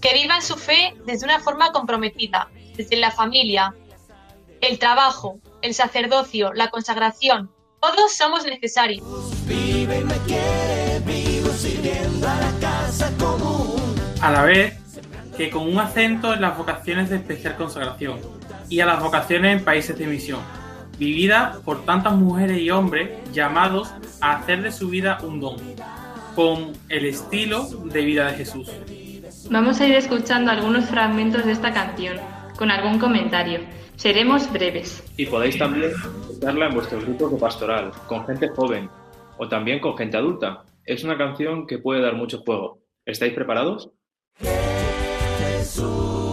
que 0.00 0.12
vivan 0.14 0.42
su 0.42 0.56
fe 0.56 0.94
desde 1.06 1.24
una 1.24 1.40
forma 1.40 1.72
comprometida, 1.72 2.50
desde 2.76 2.96
la 2.96 3.10
familia, 3.10 3.74
el 4.60 4.78
trabajo, 4.78 5.38
el 5.62 5.74
sacerdocio, 5.74 6.52
la 6.52 6.68
consagración. 6.68 7.50
Todos 7.80 8.16
somos 8.16 8.44
necesarios. 8.44 9.02
A 14.20 14.30
la 14.30 14.42
vez 14.42 14.74
que 15.36 15.50
con 15.50 15.68
un 15.68 15.78
acento 15.78 16.34
en 16.34 16.40
las 16.40 16.56
vocaciones 16.56 17.10
de 17.10 17.16
especial 17.16 17.56
consagración 17.56 18.20
y 18.68 18.80
a 18.80 18.86
las 18.86 19.00
vocaciones 19.00 19.58
en 19.58 19.64
países 19.64 19.98
de 19.98 20.06
misión 20.06 20.63
vivida 20.98 21.58
por 21.64 21.84
tantas 21.84 22.14
mujeres 22.14 22.58
y 22.58 22.70
hombres 22.70 23.10
llamados 23.32 23.92
a 24.20 24.36
hacer 24.36 24.62
de 24.62 24.72
su 24.72 24.88
vida 24.88 25.18
un 25.22 25.40
don, 25.40 25.56
con 26.34 26.72
el 26.88 27.06
estilo 27.06 27.64
de 27.84 28.04
vida 28.04 28.30
de 28.30 28.34
Jesús. 28.34 28.70
Vamos 29.50 29.80
a 29.80 29.86
ir 29.86 29.94
escuchando 29.94 30.50
algunos 30.50 30.86
fragmentos 30.86 31.44
de 31.44 31.52
esta 31.52 31.72
canción, 31.72 32.16
con 32.56 32.70
algún 32.70 32.98
comentario. 32.98 33.60
Seremos 33.96 34.50
breves. 34.52 35.02
Y 35.16 35.26
podéis 35.26 35.58
también 35.58 35.90
escucharla 35.90 36.66
en 36.66 36.74
vuestros 36.74 37.04
grupos 37.04 37.32
de 37.32 37.38
pastoral, 37.38 37.92
con 38.08 38.26
gente 38.26 38.48
joven 38.48 38.88
o 39.36 39.48
también 39.48 39.80
con 39.80 39.96
gente 39.96 40.16
adulta. 40.16 40.64
Es 40.84 41.04
una 41.04 41.16
canción 41.16 41.66
que 41.66 41.78
puede 41.78 42.02
dar 42.02 42.14
mucho 42.14 42.38
juego. 42.38 42.78
¿Estáis 43.04 43.34
preparados? 43.34 43.90
quiere 44.38 46.23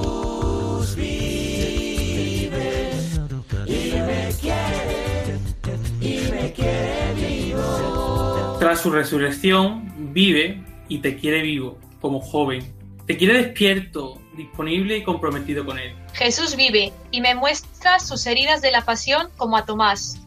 Tras 8.72 8.84
su 8.84 8.92
resurrección, 8.92 10.14
vive 10.14 10.64
y 10.88 11.00
te 11.00 11.18
quiere 11.18 11.42
vivo, 11.42 11.78
como 12.00 12.22
joven. 12.22 12.74
Te 13.06 13.18
quiere 13.18 13.34
despierto, 13.34 14.22
disponible 14.38 14.96
y 14.96 15.04
comprometido 15.04 15.66
con 15.66 15.78
Él. 15.78 15.94
Jesús 16.14 16.56
vive 16.56 16.94
y 17.12 17.20
me 17.20 17.36
muestra 17.36 18.00
sus 18.00 18.26
heridas 18.26 18.62
de 18.62 18.72
la 18.72 18.86
pasión 18.86 19.28
como 19.36 19.58
a 19.58 19.66
Tomás. 19.66 20.22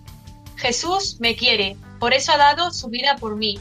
Jesús 0.57 1.17
me 1.21 1.37
quiere, 1.37 1.79
por 1.99 2.13
eso 2.13 2.33
ha 2.33 2.37
dado 2.37 2.71
su 2.71 2.89
vida 2.89 3.17
por 3.17 3.35
mí. 3.35 3.59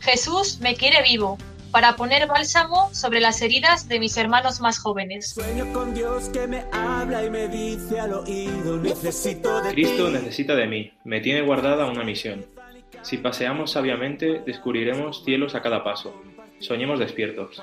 Jesús 0.00 0.58
me 0.60 0.74
quiere 0.74 1.00
vivo, 1.04 1.38
para 1.70 1.94
poner 1.94 2.26
bálsamo 2.26 2.88
sobre 2.92 3.20
las 3.20 3.40
heridas 3.40 3.86
de 3.86 4.00
mis 4.00 4.16
hermanos 4.16 4.60
más 4.60 4.80
jóvenes. 4.80 5.30
Sueño 5.30 5.72
con 5.72 5.94
Dios 5.94 6.28
que 6.30 6.48
me 6.48 6.64
habla 6.72 7.24
y 7.24 7.30
me 7.30 7.46
dice 7.46 8.00
al 8.00 8.14
oído, 8.14 8.78
necesito 8.78 9.60
de 9.60 9.70
Cristo 9.70 10.08
ti. 10.08 10.12
necesita 10.12 10.56
de 10.56 10.66
mí, 10.66 10.92
me 11.04 11.20
tiene 11.20 11.42
guardada 11.42 11.86
una 11.86 12.02
misión. 12.02 12.44
Si 13.02 13.18
paseamos 13.18 13.72
sabiamente, 13.72 14.42
descubriremos 14.46 15.24
cielos 15.24 15.54
a 15.54 15.62
cada 15.62 15.84
paso. 15.84 16.14
Soñemos 16.60 16.98
despiertos. 16.98 17.62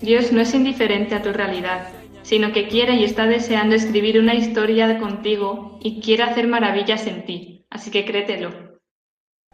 Dios 0.00 0.32
no 0.32 0.40
es 0.40 0.54
indiferente 0.54 1.14
a 1.14 1.22
tu 1.22 1.32
realidad, 1.32 1.88
sino 2.22 2.52
que 2.52 2.68
quiere 2.68 2.94
y 2.94 3.04
está 3.04 3.26
deseando 3.26 3.74
escribir 3.74 4.18
una 4.18 4.34
historia 4.34 4.98
contigo 4.98 5.78
y 5.82 6.00
quiere 6.00 6.22
hacer 6.22 6.46
maravillas 6.48 7.06
en 7.06 7.24
ti. 7.26 7.66
Así 7.70 7.90
que 7.90 8.04
créetelo. 8.04 8.50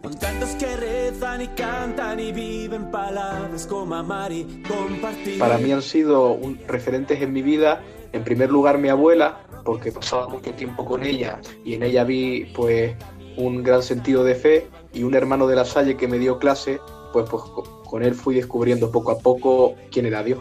Con 0.01 0.19
tantos 0.19 0.51
que 0.57 0.77
rezan 0.77 1.41
y 1.43 1.47
cantan 1.49 2.21
y 2.21 2.31
viven 2.33 2.91
palabras 2.91 3.67
como 3.67 3.95
amar 3.95 4.31
y 4.33 4.45
compartir. 4.69 5.39
Para 5.39 5.57
mí 5.57 5.73
han 5.73 5.83
sido 5.83 6.33
un- 6.33 6.59
referentes 6.69 7.23
en 7.23 7.33
mi 7.33 7.41
vida, 7.43 7.81
en 8.13 8.23
primer 8.23 8.51
lugar 8.51 8.79
mi 8.79 8.89
abuela, 8.89 9.41
porque 9.65 9.91
pasaba 9.93 10.29
mucho 10.29 10.53
tiempo 10.53 10.85
con 10.85 11.05
ella 11.05 11.41
y 11.65 11.75
en 11.75 11.83
ella 11.85 12.05
vi 12.05 12.45
pues 12.55 12.95
un 13.39 13.63
gran 13.63 13.83
sentido 13.83 14.23
de 14.25 14.35
fe 14.35 14.67
y 14.95 15.03
un 15.03 15.15
hermano 15.15 15.47
de 15.47 15.57
la 15.57 15.65
Salle 15.65 15.97
que 15.97 16.09
me 16.09 16.19
dio 16.19 16.39
clase, 16.39 16.81
pues, 17.13 17.29
pues 17.29 17.43
co- 17.43 17.83
con 17.85 18.03
él 18.03 18.15
fui 18.15 18.35
descubriendo 18.35 18.91
poco 18.91 19.11
a 19.11 19.19
poco 19.19 19.75
quién 19.91 20.07
era 20.07 20.23
Dios. 20.23 20.41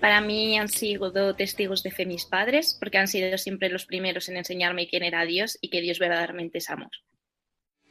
Para 0.00 0.20
mí 0.20 0.56
han 0.58 0.68
sido 0.68 1.34
testigos 1.34 1.82
de 1.82 1.90
fe 1.90 2.06
mis 2.06 2.24
padres, 2.24 2.76
porque 2.78 2.98
han 2.98 3.08
sido 3.08 3.36
siempre 3.36 3.68
los 3.68 3.84
primeros 3.84 4.28
en 4.28 4.36
enseñarme 4.36 4.88
quién 4.88 5.02
era 5.02 5.24
Dios 5.24 5.58
y 5.60 5.70
que 5.70 5.80
Dios 5.80 5.98
verdaderamente 5.98 6.58
es 6.58 6.70
amor. 6.70 6.90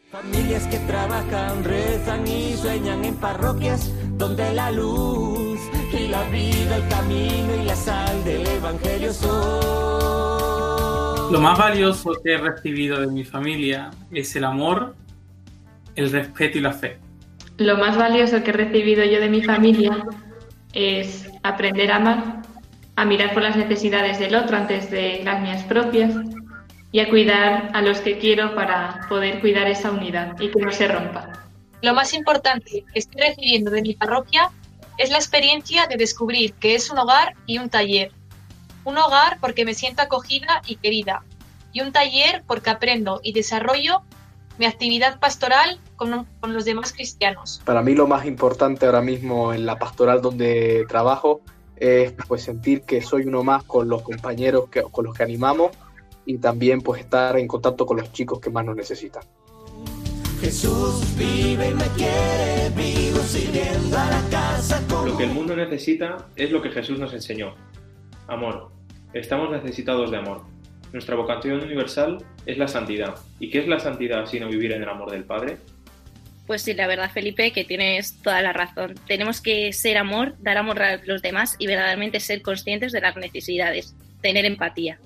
Familias 0.09 0.65
que 0.67 0.77
trabajan, 0.79 1.65
rezan 1.65 2.25
y 2.25 2.53
sueñan 2.53 3.03
en 3.03 3.15
parroquias 3.15 3.91
donde 4.17 4.53
la 4.53 4.71
luz 4.71 5.59
y 5.91 6.07
la 6.07 6.23
vida, 6.29 6.77
el 6.77 6.87
camino 6.87 7.61
y 7.61 7.65
la 7.65 7.75
sal 7.75 8.23
del 8.23 8.47
Evangelio 8.47 9.11
son. 9.11 9.33
Lo 11.33 11.41
más 11.41 11.59
valioso 11.59 12.11
que 12.23 12.35
he 12.35 12.37
recibido 12.37 13.01
de 13.01 13.07
mi 13.07 13.25
familia 13.25 13.91
es 14.11 14.33
el 14.37 14.45
amor, 14.45 14.95
el 15.97 16.11
respeto 16.11 16.57
y 16.57 16.61
la 16.61 16.71
fe. 16.71 16.97
Lo 17.57 17.77
más 17.77 17.97
valioso 17.97 18.43
que 18.43 18.51
he 18.51 18.53
recibido 18.53 19.03
yo 19.03 19.19
de 19.19 19.29
mi 19.29 19.43
familia 19.43 20.05
es 20.73 21.29
aprender 21.43 21.91
a 21.91 21.97
amar, 21.97 22.41
a 22.95 23.03
mirar 23.03 23.33
por 23.33 23.43
las 23.43 23.57
necesidades 23.57 24.19
del 24.19 24.35
otro 24.35 24.55
antes 24.55 24.89
de 24.91 25.21
las 25.23 25.41
mías 25.41 25.63
propias 25.63 26.13
y 26.91 26.99
a 26.99 27.09
cuidar 27.09 27.71
a 27.73 27.81
los 27.81 27.99
que 27.99 28.19
quiero 28.19 28.55
para 28.55 29.01
poder 29.09 29.41
cuidar 29.41 29.67
esa 29.67 29.91
unidad 29.91 30.39
y 30.39 30.49
que 30.49 30.61
no 30.61 30.71
se 30.71 30.87
rompa. 30.87 31.47
Lo 31.81 31.93
más 31.93 32.13
importante 32.13 32.85
que 32.93 32.99
estoy 32.99 33.21
recibiendo 33.21 33.71
de 33.71 33.81
mi 33.81 33.93
parroquia 33.95 34.51
es 34.97 35.09
la 35.09 35.17
experiencia 35.17 35.87
de 35.87 35.97
descubrir 35.97 36.53
que 36.53 36.75
es 36.75 36.89
un 36.91 36.99
hogar 36.99 37.35
y 37.47 37.57
un 37.57 37.69
taller. 37.69 38.11
Un 38.83 38.97
hogar 38.97 39.37
porque 39.39 39.65
me 39.65 39.73
siento 39.73 40.03
acogida 40.03 40.61
y 40.67 40.75
querida. 40.75 41.23
Y 41.73 41.81
un 41.81 41.91
taller 41.91 42.43
porque 42.47 42.69
aprendo 42.69 43.19
y 43.23 43.33
desarrollo 43.33 44.03
mi 44.57 44.65
actividad 44.65 45.19
pastoral 45.19 45.79
con, 45.95 46.25
con 46.39 46.53
los 46.53 46.65
demás 46.65 46.93
cristianos. 46.93 47.61
Para 47.65 47.81
mí 47.81 47.93
lo 47.93 48.07
más 48.07 48.25
importante 48.25 48.85
ahora 48.85 49.01
mismo 49.01 49.53
en 49.53 49.65
la 49.65 49.77
pastoral 49.77 50.21
donde 50.21 50.85
trabajo 50.87 51.41
es 51.75 52.13
pues 52.27 52.43
sentir 52.43 52.81
que 52.81 53.01
soy 53.01 53.23
uno 53.23 53.43
más 53.43 53.63
con 53.63 53.87
los 53.87 54.01
compañeros 54.01 54.69
que, 54.69 54.81
con 54.83 55.05
los 55.05 55.15
que 55.15 55.23
animamos 55.23 55.71
y 56.25 56.37
también 56.39 56.81
pues 56.81 57.01
estar 57.01 57.37
en 57.37 57.47
contacto 57.47 57.85
con 57.85 57.97
los 57.97 58.11
chicos 58.11 58.39
que 58.39 58.49
más 58.49 58.65
nos 58.65 58.75
necesitan. 58.75 59.23
Jesús 60.41 61.15
vive 61.17 61.69
y 61.69 61.73
me 61.73 61.87
quiere 61.95 62.69
vivo 62.75 63.19
sirviendo 63.19 63.97
a 63.97 64.05
la 64.05 64.21
casa 64.29 64.83
como 64.87 65.07
Lo 65.07 65.17
que 65.17 65.23
el 65.23 65.31
mundo 65.31 65.55
necesita 65.55 66.27
es 66.35 66.51
lo 66.51 66.61
que 66.61 66.69
Jesús 66.69 66.99
nos 66.99 67.13
enseñó. 67.13 67.55
Amor. 68.27 68.71
Estamos 69.13 69.49
necesitados 69.49 70.11
de 70.11 70.17
amor. 70.17 70.43
Nuestra 70.97 71.15
vocación 71.15 71.61
universal 71.61 72.17
es 72.47 72.57
la 72.57 72.67
santidad. 72.67 73.13
¿Y 73.39 73.51
qué 73.51 73.59
es 73.59 73.67
la 73.67 73.79
santidad 73.79 74.25
sino 74.25 74.49
vivir 74.49 74.71
en 74.71 74.81
el 74.81 74.89
amor 74.89 75.11
del 75.11 75.25
Padre? 75.25 75.57
Pues 76.47 76.63
sí, 76.63 76.73
la 76.73 76.87
verdad, 76.87 77.11
Felipe, 77.11 77.51
que 77.51 77.63
tienes 77.63 78.19
toda 78.23 78.41
la 78.41 78.51
razón. 78.51 78.95
Tenemos 79.05 79.39
que 79.39 79.71
ser 79.73 79.99
amor, 79.99 80.33
dar 80.39 80.57
amor 80.57 80.81
a 80.81 80.97
los 81.05 81.21
demás 81.21 81.55
y 81.59 81.67
verdaderamente 81.67 82.19
ser 82.19 82.41
conscientes 82.41 82.93
de 82.93 83.01
las 83.01 83.15
necesidades, 83.15 83.95
tener 84.23 84.45
empatía. 84.45 84.97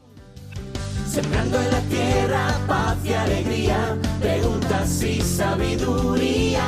Sembrando 1.07 1.59
en 1.59 1.71
la 1.71 1.81
tierra 1.81 2.47
paz 2.69 2.97
y 3.03 3.11
alegría, 3.11 3.97
preguntas 4.21 5.03
y 5.03 5.19
sabiduría. 5.19 6.63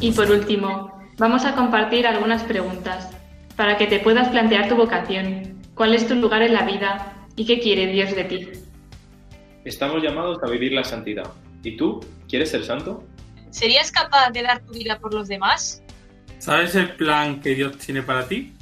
Y 0.00 0.10
por 0.12 0.30
último, 0.30 0.90
vamos 1.18 1.44
a 1.44 1.54
compartir 1.54 2.06
algunas 2.06 2.42
preguntas 2.44 3.10
para 3.56 3.76
que 3.76 3.88
te 3.88 3.98
puedas 3.98 4.30
plantear 4.30 4.70
tu 4.70 4.76
vocación, 4.76 5.60
cuál 5.74 5.92
es 5.92 6.08
tu 6.08 6.14
lugar 6.14 6.40
en 6.40 6.54
la 6.54 6.62
vida 6.62 7.14
y 7.36 7.46
qué 7.46 7.60
quiere 7.60 7.86
Dios 7.86 8.14
de 8.14 8.24
ti. 8.24 8.48
Estamos 9.64 10.02
llamados 10.02 10.38
a 10.42 10.46
vivir 10.50 10.72
la 10.72 10.84
santidad. 10.84 11.30
¿Y 11.62 11.76
tú? 11.76 12.00
¿Quieres 12.28 12.50
ser 12.50 12.64
santo? 12.64 13.04
¿Serías 13.50 13.90
capaz 13.90 14.30
de 14.30 14.42
dar 14.42 14.60
tu 14.60 14.72
vida 14.72 14.98
por 14.98 15.14
los 15.14 15.28
demás? 15.28 15.82
¿Sabes 16.38 16.74
el 16.74 16.94
plan 16.96 17.40
que 17.40 17.54
Dios 17.54 17.78
tiene 17.78 18.02
para 18.02 18.26
ti? 18.26 18.52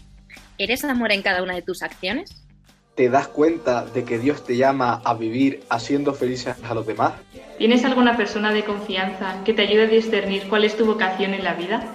¿Eres 0.59 0.85
amor 0.85 1.11
en 1.13 1.23
cada 1.23 1.43
una 1.43 1.55
de 1.55 1.63
tus 1.63 1.83
acciones? 1.83 2.45
¿Te 2.95 3.09
das 3.09 3.27
cuenta 3.27 3.87
de 3.87 4.05
que 4.05 4.19
Dios 4.19 4.45
te 4.45 4.57
llama 4.57 5.01
a 5.05 5.15
vivir 5.15 5.65
haciendo 5.71 6.13
felices 6.13 6.55
a 6.63 6.75
los 6.75 6.87
demás? 6.87 7.15
¿Tienes 7.59 7.85
alguna 7.85 8.17
persona 8.17 8.53
de 8.53 8.65
confianza 8.65 9.43
que 9.45 9.55
te 9.55 9.63
ayude 9.63 9.85
a 9.85 9.87
discernir 9.87 10.47
cuál 10.49 10.65
es 10.65 10.77
tu 10.77 10.85
vocación 10.85 11.33
en 11.33 11.43
la 11.43 11.55
vida? 11.55 11.95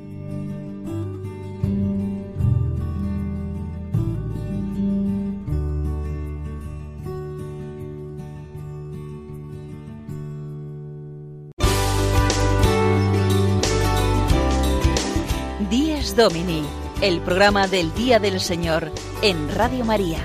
Domini, 16.21 16.63
el 17.01 17.19
programa 17.19 17.67
del 17.67 17.95
Día 17.95 18.19
del 18.19 18.39
Señor 18.39 18.91
en 19.23 19.49
Radio 19.55 19.83
María. 19.83 20.19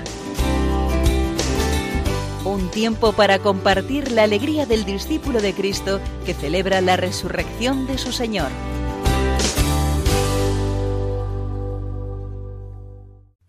Un 2.45 2.69
tiempo 2.69 3.13
para 3.13 3.39
compartir 3.39 4.11
la 4.11 4.21
alegría 4.21 4.67
del 4.67 4.85
discípulo 4.85 5.41
de 5.41 5.55
Cristo 5.55 5.99
que 6.23 6.35
celebra 6.35 6.81
la 6.81 6.97
resurrección 6.97 7.87
de 7.87 7.97
su 7.97 8.11
Señor. 8.11 8.51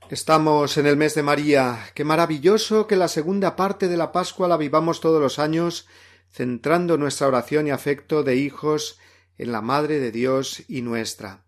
Estamos 0.08 0.78
en 0.78 0.86
el 0.86 0.96
mes 0.96 1.14
de 1.14 1.22
María. 1.22 1.90
Qué 1.94 2.04
maravilloso 2.04 2.86
que 2.86 2.96
la 2.96 3.08
segunda 3.08 3.56
parte 3.56 3.88
de 3.88 3.98
la 3.98 4.10
Pascua 4.10 4.48
la 4.48 4.56
vivamos 4.56 5.02
todos 5.02 5.20
los 5.20 5.38
años, 5.38 5.86
centrando 6.32 6.96
nuestra 6.96 7.26
oración 7.26 7.66
y 7.66 7.72
afecto 7.72 8.22
de 8.22 8.36
hijos 8.36 8.98
en 9.36 9.52
la 9.52 9.60
Madre 9.60 9.98
de 9.98 10.10
Dios 10.12 10.62
y 10.66 10.80
nuestra. 10.80 11.44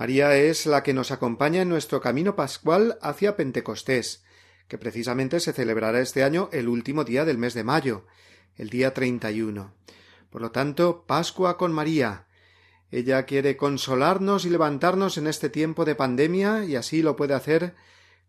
María 0.00 0.34
es 0.34 0.64
la 0.64 0.82
que 0.82 0.94
nos 0.94 1.10
acompaña 1.10 1.60
en 1.60 1.68
nuestro 1.68 2.00
camino 2.00 2.34
pascual 2.34 2.98
hacia 3.02 3.36
Pentecostés, 3.36 4.24
que 4.66 4.78
precisamente 4.78 5.40
se 5.40 5.52
celebrará 5.52 6.00
este 6.00 6.24
año 6.24 6.48
el 6.52 6.68
último 6.70 7.04
día 7.04 7.26
del 7.26 7.36
mes 7.36 7.52
de 7.52 7.64
mayo, 7.64 8.06
el 8.56 8.70
día 8.70 8.94
31. 8.94 9.74
Por 10.30 10.40
lo 10.40 10.52
tanto, 10.52 11.04
Pascua 11.06 11.58
con 11.58 11.74
María. 11.74 12.24
Ella 12.90 13.26
quiere 13.26 13.58
consolarnos 13.58 14.46
y 14.46 14.48
levantarnos 14.48 15.18
en 15.18 15.26
este 15.26 15.50
tiempo 15.50 15.84
de 15.84 15.96
pandemia 15.96 16.64
y 16.64 16.76
así 16.76 17.02
lo 17.02 17.14
puede 17.14 17.34
hacer 17.34 17.74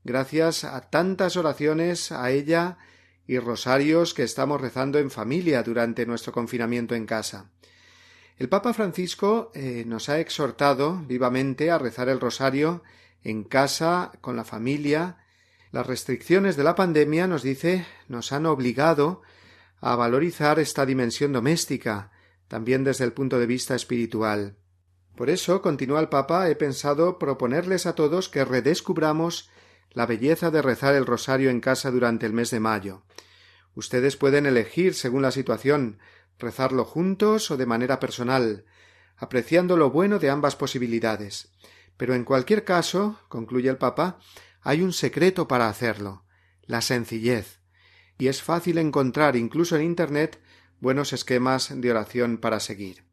gracias 0.03 0.65
a 0.65 0.89
tantas 0.89 1.37
oraciones 1.37 2.11
a 2.11 2.31
ella 2.31 2.79
y 3.25 3.39
rosarios 3.39 4.13
que 4.13 4.23
estamos 4.23 4.59
rezando 4.59 4.99
en 4.99 5.09
familia 5.09 5.63
durante 5.63 6.05
nuestro 6.05 6.33
confinamiento 6.33 6.95
en 6.95 7.05
casa. 7.05 7.49
El 8.41 8.49
Papa 8.49 8.73
Francisco 8.73 9.51
eh, 9.53 9.83
nos 9.85 10.09
ha 10.09 10.19
exhortado 10.19 10.99
vivamente 11.05 11.69
a 11.69 11.77
rezar 11.77 12.09
el 12.09 12.19
rosario 12.19 12.81
en 13.23 13.43
casa, 13.43 14.13
con 14.19 14.35
la 14.35 14.43
familia. 14.43 15.17
Las 15.71 15.85
restricciones 15.85 16.55
de 16.57 16.63
la 16.63 16.73
pandemia, 16.73 17.27
nos 17.27 17.43
dice, 17.43 17.85
nos 18.07 18.31
han 18.31 18.47
obligado 18.47 19.21
a 19.79 19.95
valorizar 19.95 20.57
esta 20.57 20.87
dimensión 20.87 21.33
doméstica, 21.33 22.09
también 22.47 22.83
desde 22.83 23.03
el 23.03 23.13
punto 23.13 23.37
de 23.37 23.45
vista 23.45 23.75
espiritual. 23.75 24.57
Por 25.15 25.29
eso, 25.29 25.61
continúa 25.61 25.99
el 25.99 26.09
Papa, 26.09 26.49
he 26.49 26.55
pensado 26.55 27.19
proponerles 27.19 27.85
a 27.85 27.93
todos 27.93 28.27
que 28.27 28.43
redescubramos 28.43 29.51
la 29.91 30.07
belleza 30.07 30.49
de 30.49 30.63
rezar 30.63 30.95
el 30.95 31.05
rosario 31.05 31.51
en 31.51 31.61
casa 31.61 31.91
durante 31.91 32.25
el 32.25 32.33
mes 32.33 32.49
de 32.49 32.59
mayo. 32.59 33.03
Ustedes 33.75 34.17
pueden 34.17 34.47
elegir, 34.47 34.95
según 34.95 35.21
la 35.21 35.31
situación, 35.31 35.99
rezarlo 36.41 36.83
juntos 36.83 37.51
o 37.51 37.57
de 37.57 37.65
manera 37.65 37.99
personal, 37.99 38.65
apreciando 39.17 39.77
lo 39.77 39.91
bueno 39.91 40.19
de 40.19 40.29
ambas 40.29 40.55
posibilidades. 40.55 41.51
Pero 41.97 42.15
en 42.15 42.25
cualquier 42.25 42.65
caso, 42.65 43.19
concluye 43.29 43.69
el 43.69 43.77
Papa, 43.77 44.19
hay 44.61 44.81
un 44.81 44.93
secreto 44.93 45.47
para 45.47 45.69
hacerlo, 45.69 46.25
la 46.63 46.81
sencillez, 46.81 47.59
y 48.17 48.27
es 48.27 48.41
fácil 48.41 48.77
encontrar 48.77 49.35
incluso 49.35 49.75
en 49.75 49.83
Internet 49.83 50.41
buenos 50.79 51.13
esquemas 51.13 51.71
de 51.73 51.91
oración 51.91 52.37
para 52.37 52.59
seguir. 52.59 53.05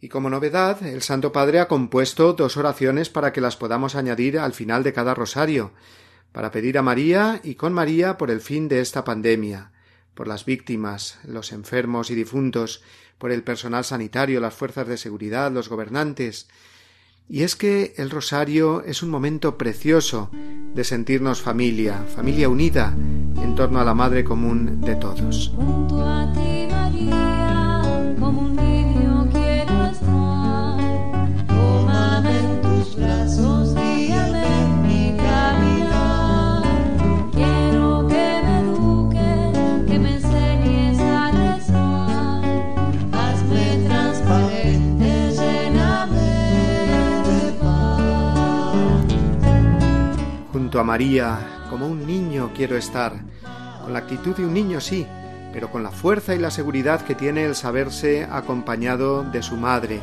Y 0.00 0.08
como 0.08 0.30
novedad, 0.30 0.84
el 0.84 1.02
Santo 1.02 1.30
Padre 1.30 1.60
ha 1.60 1.68
compuesto 1.68 2.32
dos 2.32 2.56
oraciones 2.56 3.08
para 3.08 3.32
que 3.32 3.40
las 3.40 3.56
podamos 3.56 3.94
añadir 3.94 4.38
al 4.38 4.52
final 4.52 4.82
de 4.82 4.92
cada 4.92 5.14
rosario, 5.14 5.72
para 6.32 6.50
pedir 6.50 6.76
a 6.76 6.82
María 6.82 7.40
y 7.44 7.54
con 7.54 7.72
María 7.72 8.18
por 8.18 8.30
el 8.30 8.40
fin 8.40 8.68
de 8.68 8.80
esta 8.80 9.04
pandemia, 9.04 9.72
por 10.14 10.28
las 10.28 10.44
víctimas, 10.44 11.18
los 11.24 11.52
enfermos 11.52 12.10
y 12.10 12.14
difuntos, 12.14 12.82
por 13.18 13.32
el 13.32 13.42
personal 13.42 13.84
sanitario, 13.84 14.40
las 14.40 14.54
fuerzas 14.54 14.88
de 14.88 14.96
seguridad, 14.96 15.52
los 15.52 15.68
gobernantes. 15.68 16.48
Y 17.28 17.44
es 17.44 17.56
que 17.56 17.94
el 17.96 18.10
rosario 18.10 18.82
es 18.84 19.02
un 19.02 19.10
momento 19.10 19.56
precioso 19.56 20.30
de 20.74 20.84
sentirnos 20.84 21.40
familia, 21.40 22.04
familia 22.14 22.48
unida 22.48 22.94
en 22.96 23.54
torno 23.54 23.80
a 23.80 23.84
la 23.84 23.94
Madre 23.94 24.24
común 24.24 24.80
de 24.80 24.96
todos. 24.96 25.52
María, 50.92 51.64
como 51.70 51.86
un 51.86 52.06
niño 52.06 52.52
quiero 52.54 52.76
estar, 52.76 53.14
con 53.80 53.94
la 53.94 54.00
actitud 54.00 54.36
de 54.36 54.44
un 54.44 54.52
niño 54.52 54.78
sí, 54.78 55.06
pero 55.50 55.70
con 55.70 55.82
la 55.82 55.90
fuerza 55.90 56.34
y 56.34 56.38
la 56.38 56.50
seguridad 56.50 57.00
que 57.00 57.14
tiene 57.14 57.46
el 57.46 57.54
saberse 57.54 58.28
acompañado 58.30 59.22
de 59.22 59.42
su 59.42 59.56
madre, 59.56 60.00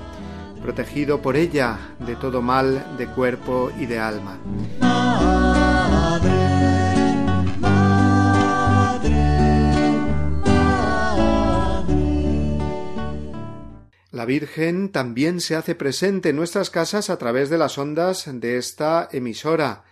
protegido 0.63 1.21
por 1.21 1.36
ella 1.36 1.78
de 1.99 2.15
todo 2.15 2.41
mal 2.41 2.97
de 2.97 3.06
cuerpo 3.06 3.71
y 3.80 3.86
de 3.86 3.99
alma. 3.99 4.39
La 14.10 14.25
Virgen 14.25 14.89
también 14.89 15.39
se 15.39 15.56
hace 15.56 15.75
presente 15.75 16.30
en 16.30 16.36
nuestras 16.36 16.71
casas 16.71 17.12
a 17.12 17.17
través 17.19 17.52
de 17.52 17.60
las 17.60 17.78
ondas 17.78 18.28
de 18.28 18.58
esta 18.58 19.08
emisora, 19.12 19.84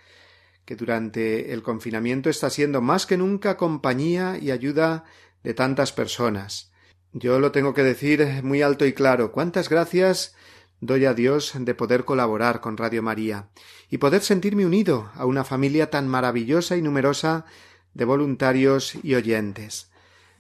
que 0.68 0.76
durante 0.76 1.54
el 1.54 1.64
confinamiento 1.64 2.30
está 2.30 2.50
siendo 2.50 2.82
más 2.82 3.06
que 3.06 3.16
nunca 3.16 3.56
compañía 3.56 4.38
y 4.38 4.52
ayuda 4.52 5.06
de 5.42 5.54
tantas 5.54 5.94
personas. 5.94 6.74
Yo 7.14 7.40
lo 7.40 7.54
tengo 7.54 7.74
que 7.74 7.84
decir 7.84 8.44
muy 8.44 8.62
alto 8.62 8.86
y 8.86 8.92
claro. 8.92 9.32
Cuántas 9.32 9.70
gracias 9.70 10.36
doy 10.82 11.06
a 11.06 11.14
Dios 11.14 11.54
de 11.58 11.74
poder 11.74 12.04
colaborar 12.04 12.60
con 12.60 12.76
Radio 12.76 13.02
María 13.02 13.48
y 13.90 14.00
poder 14.00 14.22
sentirme 14.22 14.66
unido 14.66 15.10
a 15.16 15.26
una 15.26 15.46
familia 15.46 15.90
tan 15.90 16.10
maravillosa 16.10 16.76
y 16.76 16.82
numerosa 16.82 17.46
de 17.94 18.04
voluntarios 18.04 18.96
y 19.02 19.16
oyentes. 19.16 19.90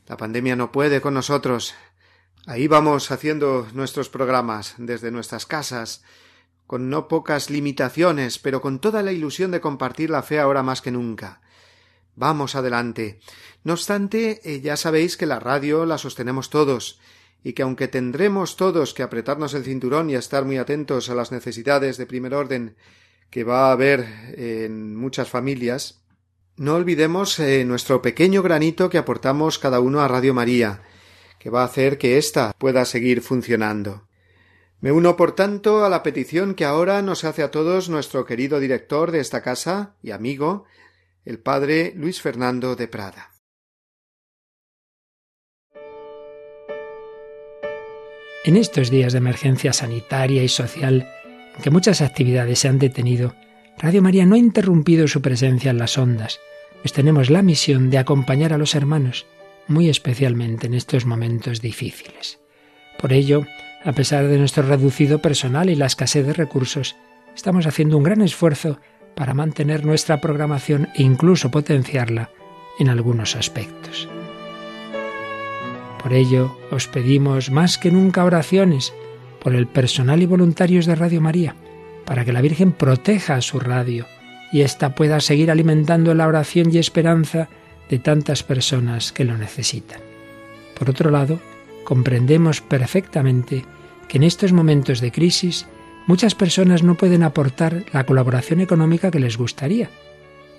La 0.07 0.17
pandemia 0.17 0.57
no 0.57 0.73
puede 0.73 0.99
con 0.99 1.13
nosotros. 1.13 1.73
Ahí 2.45 2.67
vamos 2.67 3.11
haciendo 3.11 3.65
nuestros 3.73 4.09
programas 4.09 4.75
desde 4.77 5.09
nuestras 5.09 5.45
casas, 5.45 6.03
con 6.67 6.89
no 6.89 7.07
pocas 7.07 7.49
limitaciones, 7.49 8.37
pero 8.37 8.61
con 8.61 8.79
toda 8.79 9.01
la 9.01 9.13
ilusión 9.13 9.51
de 9.51 9.61
compartir 9.61 10.09
la 10.09 10.21
fe 10.21 10.39
ahora 10.39 10.63
más 10.63 10.81
que 10.81 10.91
nunca. 10.91 11.41
Vamos 12.15 12.55
adelante. 12.55 13.19
No 13.63 13.73
obstante, 13.73 14.41
eh, 14.43 14.61
ya 14.61 14.75
sabéis 14.75 15.17
que 15.17 15.25
la 15.25 15.39
radio 15.39 15.85
la 15.85 15.97
sostenemos 15.97 16.49
todos, 16.49 16.99
y 17.43 17.53
que 17.53 17.63
aunque 17.63 17.87
tendremos 17.87 18.57
todos 18.57 18.93
que 18.93 19.03
apretarnos 19.03 19.53
el 19.53 19.63
cinturón 19.63 20.09
y 20.09 20.15
estar 20.15 20.43
muy 20.43 20.57
atentos 20.57 21.09
a 21.09 21.15
las 21.15 21.31
necesidades 21.31 21.97
de 21.97 22.05
primer 22.05 22.33
orden 22.33 22.75
que 23.29 23.43
va 23.43 23.69
a 23.69 23.71
haber 23.71 24.05
en 24.35 24.95
muchas 24.95 25.29
familias, 25.29 26.01
no 26.57 26.75
olvidemos 26.75 27.39
eh, 27.39 27.63
nuestro 27.65 28.01
pequeño 28.01 28.41
granito 28.41 28.89
que 28.89 28.97
aportamos 28.97 29.59
cada 29.59 29.79
uno 29.79 30.01
a 30.01 30.07
Radio 30.07 30.33
María, 30.33 30.81
que 31.39 31.49
va 31.49 31.61
a 31.61 31.65
hacer 31.65 31.97
que 31.97 32.17
ésta 32.17 32.51
pueda 32.57 32.83
seguir 32.83 33.21
funcionando. 33.21 34.06
Me 34.79 34.91
uno, 34.91 35.17
por 35.17 35.33
tanto, 35.33 35.83
a 35.83 35.89
la 35.89 36.03
petición 36.03 36.53
que 36.53 36.63
ahora 36.63 37.01
nos 37.01 37.23
hace 37.23 37.41
a 37.41 37.49
todos 37.49 37.89
nuestro 37.89 38.25
querido 38.25 38.59
director 38.59 39.11
de 39.11 39.19
esta 39.19 39.41
casa 39.41 39.95
y 40.03 40.11
amigo, 40.11 40.65
el 41.25 41.39
padre 41.39 41.93
Luis 41.95 42.21
Fernando 42.21 42.75
de 42.75 42.87
Prada. 42.87 43.31
En 48.45 48.55
estos 48.55 48.91
días 48.91 49.13
de 49.13 49.17
emergencia 49.17 49.73
sanitaria 49.73 50.43
y 50.43 50.47
social, 50.47 51.09
aunque 51.55 51.71
muchas 51.71 52.01
actividades 52.01 52.59
se 52.59 52.67
han 52.67 52.79
detenido, 52.79 53.35
Radio 53.79 54.01
María 54.01 54.25
no 54.25 54.35
ha 54.35 54.39
interrumpido 54.39 55.07
su 55.07 55.21
presencia 55.21 55.71
en 55.71 55.79
las 55.79 55.97
ondas, 55.97 56.39
pues 56.81 56.93
tenemos 56.93 57.29
la 57.29 57.41
misión 57.41 57.89
de 57.89 57.97
acompañar 57.97 58.53
a 58.53 58.57
los 58.57 58.75
hermanos, 58.75 59.25
muy 59.67 59.89
especialmente 59.89 60.67
en 60.67 60.75
estos 60.75 61.05
momentos 61.05 61.61
difíciles. 61.61 62.39
Por 62.99 63.11
ello, 63.11 63.45
a 63.87 63.93
pesar 63.93 64.27
de 64.27 64.37
nuestro 64.37 64.63
reducido 64.63 65.19
personal 65.19 65.69
y 65.69 65.75
la 65.75 65.85
escasez 65.85 66.27
de 66.27 66.33
recursos, 66.33 66.97
estamos 67.33 67.65
haciendo 67.67 67.95
un 67.95 68.03
gran 68.03 68.21
esfuerzo 68.21 68.81
para 69.15 69.33
mantener 69.33 69.85
nuestra 69.85 70.19
programación 70.19 70.89
e 70.93 71.03
incluso 71.03 71.49
potenciarla 71.51 72.29
en 72.79 72.89
algunos 72.89 73.37
aspectos. 73.37 74.09
Por 76.03 76.11
ello, 76.11 76.57
os 76.69 76.89
pedimos 76.89 77.49
más 77.49 77.77
que 77.77 77.89
nunca 77.89 78.25
oraciones 78.25 78.93
por 79.41 79.55
el 79.55 79.67
personal 79.67 80.21
y 80.21 80.25
voluntarios 80.25 80.85
de 80.85 80.95
Radio 80.95 81.21
María, 81.21 81.55
para 82.03 82.25
que 82.25 82.33
la 82.33 82.41
Virgen 82.41 82.73
proteja 82.73 83.35
a 83.35 83.41
su 83.41 83.57
radio 83.57 84.05
y 84.51 84.61
ésta 84.61 84.95
pueda 84.95 85.21
seguir 85.21 85.49
alimentando 85.49 86.13
la 86.13 86.27
oración 86.27 86.73
y 86.73 86.77
esperanza 86.77 87.47
de 87.89 87.99
tantas 87.99 88.43
personas 88.43 89.13
que 89.13 89.23
lo 89.23 89.37
necesitan. 89.37 90.01
Por 90.77 90.89
otro 90.89 91.09
lado, 91.09 91.39
comprendemos 91.85 92.59
perfectamente 92.59 93.63
que 94.07 94.17
en 94.17 94.23
estos 94.23 94.53
momentos 94.53 95.01
de 95.01 95.11
crisis 95.11 95.67
muchas 96.07 96.35
personas 96.35 96.83
no 96.83 96.95
pueden 96.95 97.23
aportar 97.23 97.85
la 97.91 98.05
colaboración 98.05 98.61
económica 98.61 99.11
que 99.11 99.19
les 99.19 99.37
gustaría. 99.37 99.89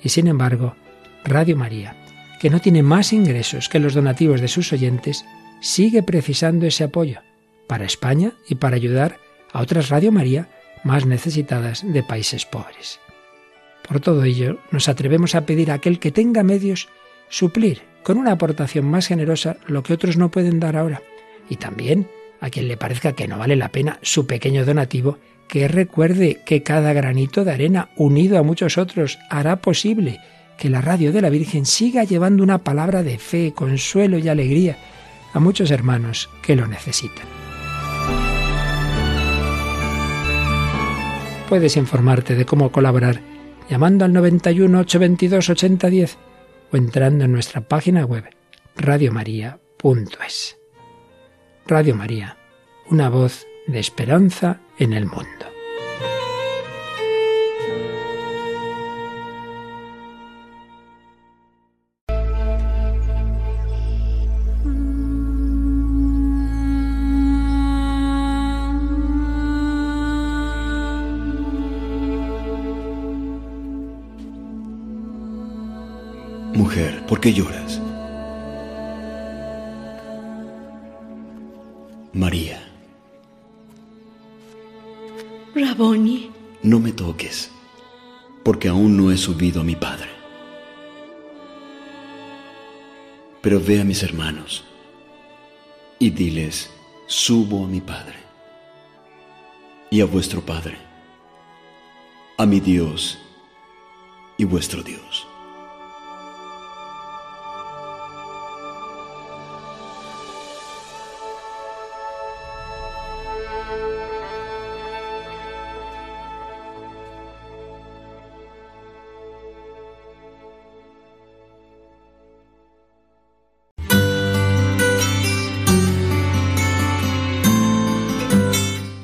Y 0.02 0.10
sin 0.10 0.28
embargo, 0.28 0.76
Radio 1.24 1.56
María, 1.56 1.96
que 2.40 2.50
no 2.50 2.60
tiene 2.60 2.82
más 2.82 3.12
ingresos 3.12 3.68
que 3.68 3.80
los 3.80 3.94
donativos 3.94 4.40
de 4.40 4.48
sus 4.48 4.72
oyentes, 4.72 5.24
sigue 5.60 6.02
precisando 6.02 6.66
ese 6.66 6.84
apoyo 6.84 7.20
para 7.66 7.84
España 7.84 8.32
y 8.48 8.56
para 8.56 8.76
ayudar 8.76 9.18
a 9.52 9.60
otras 9.60 9.88
Radio 9.88 10.12
María 10.12 10.48
más 10.84 11.06
necesitadas 11.06 11.84
de 11.86 12.02
países 12.02 12.46
pobres. 12.46 13.00
Por 13.86 14.00
todo 14.00 14.24
ello, 14.24 14.58
nos 14.70 14.88
atrevemos 14.88 15.34
a 15.34 15.46
pedir 15.46 15.70
a 15.70 15.74
aquel 15.74 15.98
que 15.98 16.12
tenga 16.12 16.42
medios 16.42 16.88
suplir 17.30 17.82
con 18.02 18.18
una 18.18 18.32
aportación 18.32 18.84
más 18.84 19.06
generosa 19.06 19.56
lo 19.66 19.82
que 19.82 19.94
otros 19.94 20.16
no 20.16 20.30
pueden 20.30 20.60
dar 20.60 20.76
ahora. 20.76 21.02
Y 21.48 21.56
también 21.56 22.08
a 22.40 22.50
quien 22.50 22.68
le 22.68 22.76
parezca 22.76 23.12
que 23.12 23.28
no 23.28 23.38
vale 23.38 23.56
la 23.56 23.70
pena 23.70 23.98
su 24.02 24.26
pequeño 24.26 24.64
donativo, 24.64 25.18
que 25.48 25.66
recuerde 25.66 26.40
que 26.44 26.62
cada 26.62 26.92
granito 26.92 27.44
de 27.44 27.52
arena 27.52 27.90
unido 27.96 28.38
a 28.38 28.42
muchos 28.42 28.78
otros 28.78 29.18
hará 29.30 29.56
posible 29.56 30.20
que 30.58 30.68
la 30.68 30.80
radio 30.80 31.12
de 31.12 31.22
la 31.22 31.30
Virgen 31.30 31.64
siga 31.64 32.04
llevando 32.04 32.42
una 32.42 32.58
palabra 32.58 33.02
de 33.02 33.18
fe, 33.18 33.52
consuelo 33.54 34.18
y 34.18 34.28
alegría 34.28 34.76
a 35.32 35.40
muchos 35.40 35.70
hermanos 35.70 36.28
que 36.42 36.56
lo 36.56 36.66
necesitan. 36.66 37.26
Puedes 41.48 41.76
informarte 41.76 42.34
de 42.34 42.44
cómo 42.44 42.70
colaborar 42.70 43.20
llamando 43.70 44.04
al 44.04 44.12
91 44.12 44.80
822 44.80 45.48
8010 45.50 46.18
o 46.72 46.76
entrando 46.76 47.24
en 47.24 47.32
nuestra 47.32 47.62
página 47.62 48.04
web 48.04 48.24
radiomaria.es. 48.76 50.58
Radio 51.70 51.94
María, 51.94 52.38
una 52.88 53.10
voz 53.10 53.46
de 53.66 53.78
esperanza 53.78 54.58
en 54.78 54.94
el 54.94 55.04
mundo. 55.04 55.26
Mujer, 76.54 77.04
¿por 77.06 77.20
qué 77.20 77.34
lloras? 77.34 77.77
María. 82.18 82.60
Raboni. 85.54 86.32
No 86.64 86.80
me 86.80 86.90
toques, 86.90 87.52
porque 88.42 88.66
aún 88.66 88.96
no 88.96 89.12
he 89.12 89.16
subido 89.16 89.60
a 89.60 89.64
mi 89.64 89.76
Padre. 89.76 90.08
Pero 93.40 93.60
ve 93.60 93.80
a 93.80 93.84
mis 93.84 94.02
hermanos 94.02 94.64
y 96.00 96.10
diles, 96.10 96.70
subo 97.06 97.64
a 97.64 97.68
mi 97.68 97.80
Padre 97.80 98.16
y 99.88 100.00
a 100.00 100.04
vuestro 100.04 100.40
Padre, 100.40 100.76
a 102.36 102.46
mi 102.46 102.58
Dios 102.58 103.16
y 104.38 104.42
vuestro 104.42 104.82
Dios. 104.82 105.27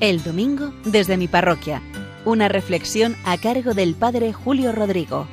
El 0.04 0.22
domingo 0.22 0.74
desde 0.84 1.16
mi 1.16 1.28
parroquia. 1.28 1.80
Una 2.26 2.46
reflexión 2.46 3.16
a 3.24 3.38
cargo 3.38 3.72
del 3.72 3.94
Padre 3.94 4.34
Julio 4.34 4.70
Rodrigo. 4.70 5.26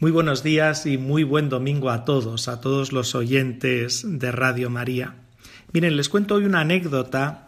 Muy 0.00 0.10
buenos 0.10 0.42
días 0.42 0.84
y 0.84 0.98
muy 0.98 1.22
buen 1.22 1.48
domingo 1.48 1.90
a 1.90 2.04
todos, 2.04 2.48
a 2.48 2.60
todos 2.60 2.92
los 2.92 3.14
oyentes 3.14 4.02
de 4.04 4.32
Radio 4.32 4.68
María. 4.68 5.14
Miren, 5.72 5.96
les 5.96 6.08
cuento 6.08 6.34
hoy 6.34 6.44
una 6.44 6.62
anécdota 6.62 7.46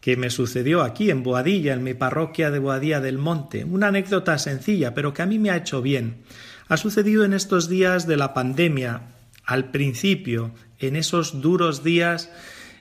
que 0.00 0.16
me 0.16 0.30
sucedió 0.30 0.82
aquí 0.82 1.10
en 1.10 1.22
Boadilla, 1.22 1.74
en 1.74 1.84
mi 1.84 1.94
parroquia 1.94 2.50
de 2.50 2.58
Boadilla 2.58 3.00
del 3.00 3.18
Monte. 3.18 3.62
Una 3.62 3.86
anécdota 3.86 4.36
sencilla, 4.38 4.94
pero 4.94 5.14
que 5.14 5.22
a 5.22 5.26
mí 5.26 5.38
me 5.38 5.50
ha 5.50 5.58
hecho 5.58 5.80
bien 5.80 6.24
ha 6.70 6.76
sucedido 6.76 7.24
en 7.24 7.32
estos 7.32 7.68
días 7.68 8.06
de 8.06 8.16
la 8.16 8.32
pandemia, 8.32 9.02
al 9.44 9.72
principio, 9.72 10.52
en 10.78 10.94
esos 10.94 11.40
duros 11.40 11.82
días 11.82 12.30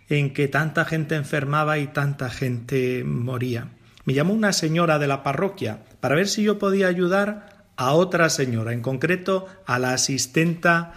en 0.09 0.31
que 0.31 0.47
tanta 0.47 0.85
gente 0.85 1.15
enfermaba 1.15 1.79
y 1.79 1.87
tanta 1.87 2.29
gente 2.29 3.03
moría. 3.03 3.69
Me 4.05 4.13
llamó 4.13 4.35
una 4.35 4.53
señora 4.53 4.99
de 4.99 5.07
la 5.07 5.23
parroquia 5.23 5.79
para 6.01 6.15
ver 6.15 6.27
si 6.27 6.43
yo 6.43 6.59
podía 6.59 6.87
ayudar 6.87 7.65
a 7.77 7.93
otra 7.93 8.29
señora, 8.29 8.73
en 8.73 8.83
concreto 8.83 9.47
a 9.65 9.79
la 9.79 9.93
asistenta 9.93 10.93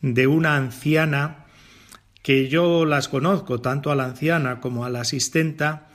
de 0.00 0.28
una 0.28 0.54
anciana 0.54 1.44
que 2.22 2.48
yo 2.48 2.84
las 2.84 3.08
conozco, 3.08 3.60
tanto 3.60 3.90
a 3.90 3.96
la 3.96 4.04
anciana 4.04 4.60
como 4.60 4.84
a 4.84 4.90
la 4.90 5.00
asistenta, 5.00 5.87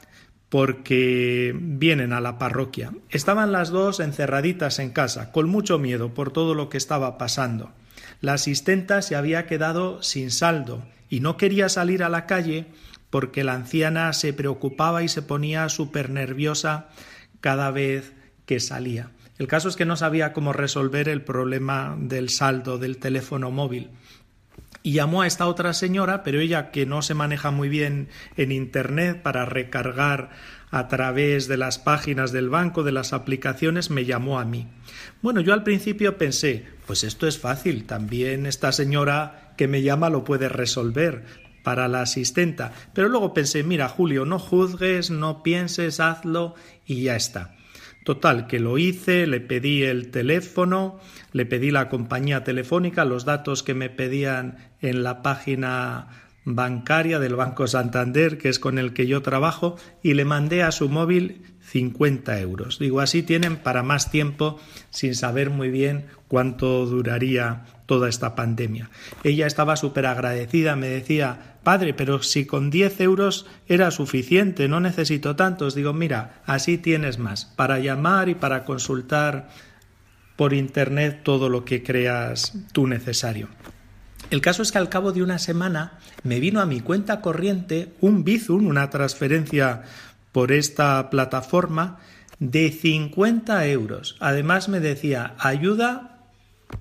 porque 0.53 1.51
vienen 1.59 2.13
a 2.13 2.21
la 2.21 2.37
parroquia. 2.37 2.91
Estaban 3.09 3.51
las 3.51 3.71
dos 3.71 3.99
encerraditas 3.99 4.77
en 4.77 4.91
casa, 4.91 5.31
con 5.31 5.49
mucho 5.49 5.79
miedo 5.79 6.13
por 6.13 6.31
todo 6.31 6.53
lo 6.53 6.69
que 6.69 6.77
estaba 6.77 7.17
pasando. 7.17 7.71
La 8.21 8.33
asistenta 8.33 9.01
se 9.01 9.15
había 9.15 9.47
quedado 9.47 10.03
sin 10.03 10.29
saldo 10.29 10.85
y 11.09 11.21
no 11.21 11.37
quería 11.37 11.69
salir 11.69 12.03
a 12.03 12.09
la 12.09 12.27
calle 12.27 12.67
porque 13.09 13.43
la 13.43 13.55
anciana 13.55 14.13
se 14.13 14.31
preocupaba 14.31 15.01
y 15.01 15.07
se 15.07 15.23
ponía 15.23 15.69
súper 15.69 16.11
nerviosa 16.11 16.87
cada 17.41 17.71
vez 17.71 18.13
que 18.45 18.59
salía. 18.59 19.09
El 19.39 19.47
caso 19.47 19.69
es 19.69 19.75
que 19.75 19.85
no 19.85 19.95
sabía 19.95 20.33
cómo 20.33 20.53
resolver 20.53 21.09
el 21.09 21.23
problema 21.23 21.97
del 21.99 22.29
saldo 22.29 22.77
del 22.77 22.97
teléfono 22.97 23.49
móvil 23.49 23.89
y 24.83 24.91
llamó 24.91 25.21
a 25.21 25.27
esta 25.27 25.47
otra 25.47 25.73
señora, 25.73 26.23
pero 26.23 26.41
ella 26.41 26.69
que 26.69 26.85
no 26.85 27.01
se 27.01 27.13
maneja 27.13 27.51
muy 27.51 27.69
bien 27.69 28.09
en 28.35 28.51
Internet 28.51 29.21
para 29.21 29.45
recargar 29.45 30.29
a 30.71 30.89
través 30.89 31.47
de 31.47 31.55
las 31.55 31.79
páginas 31.79 32.31
del 32.31 32.49
banco, 32.49 32.83
de 32.83 32.91
las 32.91 33.13
aplicaciones, 33.13 33.89
me 33.89 34.05
llamó 34.05 34.39
a 34.39 34.45
mí. 34.45 34.67
Bueno, 35.21 35.39
yo 35.39 35.53
al 35.53 35.63
principio 35.63 36.17
pensé, 36.17 36.65
pues 36.85 37.03
esto 37.03 37.27
es 37.27 37.39
fácil, 37.39 37.85
también 37.85 38.45
esta 38.45 38.71
señora 38.71 39.53
que 39.55 39.67
me 39.67 39.83
llama 39.83 40.09
lo 40.09 40.23
puede 40.23 40.49
resolver 40.49 41.23
para 41.63 41.87
la 41.87 42.01
asistenta. 42.01 42.73
Pero 42.93 43.07
luego 43.07 43.33
pensé, 43.33 43.63
mira, 43.63 43.87
Julio, 43.87 44.25
no 44.25 44.37
juzgues, 44.37 45.11
no 45.11 45.43
pienses, 45.43 45.99
hazlo 45.99 46.55
y 46.85 47.03
ya 47.03 47.15
está. 47.15 47.55
Total, 48.03 48.47
que 48.47 48.59
lo 48.59 48.77
hice, 48.77 49.27
le 49.27 49.39
pedí 49.39 49.83
el 49.83 50.11
teléfono, 50.11 50.99
le 51.31 51.45
pedí 51.45 51.71
la 51.71 51.87
compañía 51.89 52.43
telefónica, 52.43 53.05
los 53.05 53.23
datos 53.23 53.63
que 53.63 53.73
me 53.73 53.89
pedían 53.89 54.57
en 54.81 55.03
la 55.03 55.21
página 55.21 56.07
bancaria 56.45 57.19
del 57.19 57.35
Banco 57.35 57.67
Santander, 57.67 58.37
que 58.37 58.49
es 58.49 58.59
con 58.59 58.77
el 58.77 58.93
que 58.93 59.07
yo 59.07 59.21
trabajo, 59.21 59.77
y 60.01 60.13
le 60.13 60.25
mandé 60.25 60.63
a 60.63 60.71
su 60.71 60.89
móvil 60.89 61.43
50 61.61 62.39
euros. 62.41 62.77
Digo, 62.79 62.99
así 62.99 63.23
tienen 63.23 63.57
para 63.57 63.83
más 63.83 64.11
tiempo 64.11 64.59
sin 64.89 65.15
saber 65.15 65.49
muy 65.49 65.69
bien 65.69 66.07
cuánto 66.27 66.85
duraría 66.85 67.63
toda 67.93 68.09
esta 68.09 68.33
pandemia. 68.33 68.89
Ella 69.23 69.45
estaba 69.45 69.75
súper 69.75 70.07
agradecida, 70.07 70.75
me 70.75 70.87
decía, 70.87 71.57
padre, 71.61 71.93
pero 71.93 72.23
si 72.23 72.47
con 72.47 72.71
10 72.71 73.01
euros 73.01 73.45
era 73.67 73.91
suficiente, 73.91 74.67
no 74.67 74.79
necesito 74.79 75.35
tantos. 75.35 75.75
Digo, 75.75 75.93
mira, 75.93 76.41
así 76.47 76.79
tienes 76.79 77.19
más, 77.19 77.45
para 77.45 77.77
llamar 77.77 78.29
y 78.29 78.33
para 78.33 78.65
consultar 78.65 79.49
por 80.35 80.53
internet 80.53 81.21
todo 81.21 81.49
lo 81.49 81.65
que 81.65 81.83
creas 81.83 82.57
tú 82.71 82.87
necesario. 82.87 83.47
El 84.31 84.41
caso 84.41 84.63
es 84.63 84.71
que 84.71 84.79
al 84.79 84.89
cabo 84.89 85.11
de 85.11 85.21
una 85.21 85.37
semana 85.37 85.99
me 86.23 86.39
vino 86.39 86.61
a 86.61 86.65
mi 86.65 86.79
cuenta 86.81 87.21
corriente 87.21 87.93
un 88.01 88.23
Bizum, 88.23 88.65
una 88.65 88.89
transferencia 88.89 89.83
por 90.31 90.51
esta 90.51 91.11
plataforma 91.11 91.99
de 92.39 92.71
50 92.71 93.67
euros. 93.67 94.17
Además 94.19 94.67
me 94.67 94.79
decía 94.79 95.35
ayuda 95.37 96.12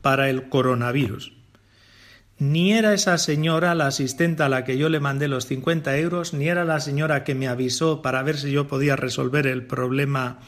para 0.00 0.30
el 0.30 0.48
coronavirus. 0.48 1.32
Ni 2.38 2.72
era 2.72 2.92
esa 2.92 3.18
señora 3.18 3.74
la 3.74 3.86
asistente 3.86 4.42
a 4.42 4.48
la 4.48 4.64
que 4.64 4.76
yo 4.76 4.88
le 4.88 4.98
mandé 4.98 5.28
los 5.28 5.46
50 5.46 5.96
euros, 5.98 6.34
ni 6.34 6.48
era 6.48 6.64
la 6.64 6.80
señora 6.80 7.22
que 7.22 7.34
me 7.34 7.46
avisó 7.46 8.02
para 8.02 8.22
ver 8.22 8.36
si 8.36 8.50
yo 8.50 8.66
podía 8.66 8.96
resolver 8.96 9.46
el 9.46 9.64
problema 9.64 10.40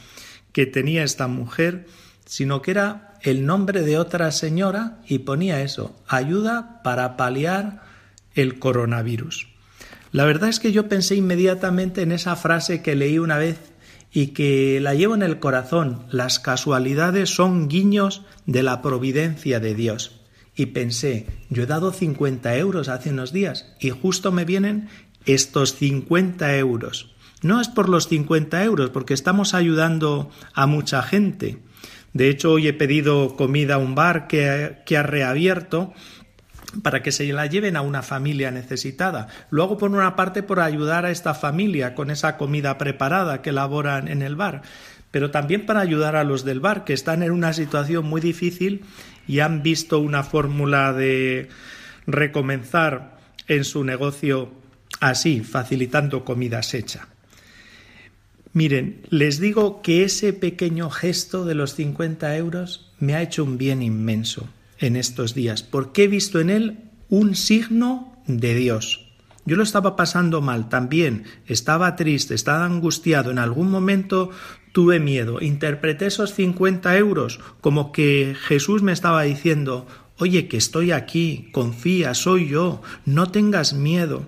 que 0.52 0.66
tenía 0.66 1.04
esta 1.04 1.28
mujer, 1.28 1.87
sino 2.24 2.62
que 2.62 2.72
era 2.72 3.14
el 3.22 3.46
nombre 3.46 3.83
de 3.83 3.98
otra 3.98 4.33
señora 4.33 4.98
y 5.07 5.20
ponía 5.20 5.62
eso, 5.62 5.94
ayuda 6.09 6.83
para 6.83 7.16
paliar 7.16 7.83
el 8.35 8.59
coronavirus. 8.59 9.48
La 10.11 10.24
verdad 10.24 10.48
es 10.48 10.61
que 10.61 10.72
yo 10.72 10.88
pensé 10.88 11.16
inmediatamente 11.16 12.02
en 12.02 12.12
esa 12.12 12.37
frase 12.37 12.83
que 12.83 12.94
leí 12.94 13.18
una 13.18 13.38
vez 13.38 13.59
y 14.14 14.29
que 14.29 14.81
la 14.81 14.94
llevo 14.94 15.14
en 15.14 15.22
el 15.22 15.38
corazón, 15.38 16.07
las 16.09 16.38
casualidades 16.38 17.35
son 17.35 17.68
guiños 17.68 18.22
de 18.46 18.62
la 18.62 18.81
providencia 18.81 19.61
de 19.61 19.74
Dios. 19.74 20.20
Y 20.57 20.66
pensé, 20.66 21.27
yo 21.50 21.64
he 21.64 21.66
dado 21.66 21.92
50 21.92 22.57
euros 22.57 22.88
hace 22.88 23.11
unos 23.11 23.33
días 23.33 23.74
y 23.79 23.90
justo 23.90 24.33
me 24.33 24.46
vienen 24.46 24.88
estos 25.27 25.74
50 25.74 26.57
euros. 26.57 27.12
No 27.42 27.61
es 27.61 27.68
por 27.68 27.90
los 27.90 28.09
50 28.09 28.64
euros, 28.64 28.88
porque 28.90 29.12
estamos 29.12 29.53
ayudando 29.53 30.31
a 30.55 30.66
mucha 30.66 31.03
gente, 31.03 31.59
de 32.14 32.31
hecho, 32.31 32.53
hoy 32.53 32.68
he 32.68 32.72
pedido 32.72 33.35
comida 33.35 33.74
a 33.74 33.79
un 33.79 33.96
bar 33.96 34.29
que, 34.29 34.96
ha 34.96 35.03
reabierto 35.03 35.92
para 36.83 37.03
que 37.03 37.13
se 37.13 37.33
la 37.33 37.47
lleven 37.47 37.77
a 37.77 37.83
una 37.83 38.03
familia 38.03 38.51
necesitada. 38.51 39.29
Luego, 39.51 39.79
por 39.79 39.91
una 39.91 40.17
parte, 40.17 40.43
por 40.43 40.61
ayudar 40.61 41.07
a 41.07 41.11
esta 41.11 41.35
familia 41.35 41.95
con 41.95 42.11
esa 42.11 42.37
comida 42.37 42.79
preparada 42.79 43.43
que 43.43 43.51
elaboran 43.51 44.09
en 44.09 44.23
el 44.23 44.37
bar, 44.37 44.63
pero 45.11 45.31
también 45.31 45.67
para 45.67 45.81
ayudar 45.81 46.17
a 46.17 46.25
los 46.25 46.45
del 46.45 46.61
bar 46.61 46.85
que 46.85 46.93
están 46.93 47.23
en 47.23 47.31
una 47.31 47.53
situación 47.53 48.07
muy 48.07 48.21
difícil 48.21 48.85
y 49.29 49.41
han 49.41 49.63
visto 49.63 49.99
una 49.99 50.23
fórmula 50.23 50.93
de 50.93 51.49
recomenzar 52.07 53.19
en 53.47 53.65
su 53.65 53.85
negocio 53.85 54.53
así, 55.01 55.41
facilitando 55.41 56.25
comida 56.25 56.61
hecha. 56.73 57.09
Miren, 58.53 59.03
les 59.11 59.41
digo 59.41 59.83
que 59.83 60.05
ese 60.05 60.33
pequeño 60.33 60.89
gesto 60.89 61.45
de 61.45 61.55
los 61.55 61.75
50 61.75 62.37
euros 62.37 62.93
me 63.01 63.15
ha 63.15 63.23
hecho 63.23 63.43
un 63.43 63.59
bien 63.59 63.83
inmenso 63.83 64.49
en 64.79 64.97
estos 64.97 65.35
días, 65.35 65.63
porque 65.63 66.05
he 66.05 66.09
visto 66.09 66.41
en 66.41 66.51
él 66.51 66.91
un 67.09 67.35
signo 67.35 68.23
de 68.27 68.55
Dios. 68.55 69.05
Yo 69.47 69.57
lo 69.57 69.63
estaba 69.63 69.95
pasando 69.95 70.41
mal 70.41 70.69
también, 70.69 71.25
estaba 71.47 71.97
triste, 71.97 72.35
estaba 72.35 72.65
angustiado, 72.65 73.31
en 73.31 73.39
algún 73.39 73.71
momento 73.71 74.31
tuve 74.73 75.01
miedo, 75.01 75.41
interpreté 75.41 76.07
esos 76.07 76.33
50 76.33 76.97
euros 76.97 77.41
como 77.61 77.93
que 77.93 78.35
Jesús 78.41 78.83
me 78.83 78.93
estaba 78.93 79.23
diciendo, 79.23 79.87
oye, 80.19 80.49
que 80.49 80.57
estoy 80.57 80.93
aquí, 80.93 81.51
confía, 81.53 82.15
soy 82.15 82.49
yo, 82.49 82.83
no 83.05 83.31
tengas 83.31 83.75
miedo. 83.75 84.27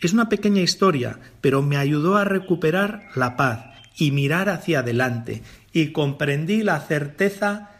Es 0.00 0.12
una 0.12 0.28
pequeña 0.28 0.62
historia, 0.62 1.18
pero 1.40 1.60
me 1.62 1.76
ayudó 1.76 2.16
a 2.16 2.24
recuperar 2.24 3.08
la 3.16 3.36
paz 3.36 3.64
y 3.96 4.12
mirar 4.12 4.48
hacia 4.48 4.80
adelante, 4.80 5.42
y 5.72 5.90
comprendí 5.90 6.62
la 6.62 6.78
certeza 6.80 7.70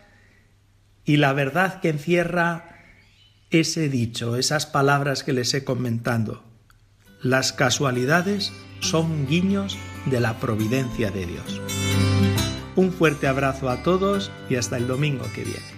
y 1.09 1.17
la 1.17 1.33
verdad 1.33 1.81
que 1.81 1.89
encierra 1.89 2.69
ese 3.49 3.89
dicho, 3.89 4.37
esas 4.37 4.67
palabras 4.67 5.25
que 5.25 5.33
les 5.33 5.55
he 5.55 5.65
comentado. 5.65 6.45
Las 7.23 7.55
casualidades 7.55 8.53
son 8.81 9.27
guiños 9.27 9.79
de 10.05 10.21
la 10.21 10.39
providencia 10.39 11.11
de 11.11 11.25
Dios. 11.25 11.63
Un 12.77 12.93
fuerte 12.93 13.27
abrazo 13.27 13.71
a 13.71 13.83
todos 13.83 14.31
y 14.51 14.57
hasta 14.57 14.77
el 14.77 14.87
domingo 14.87 15.25
que 15.35 15.45
viene. 15.45 15.78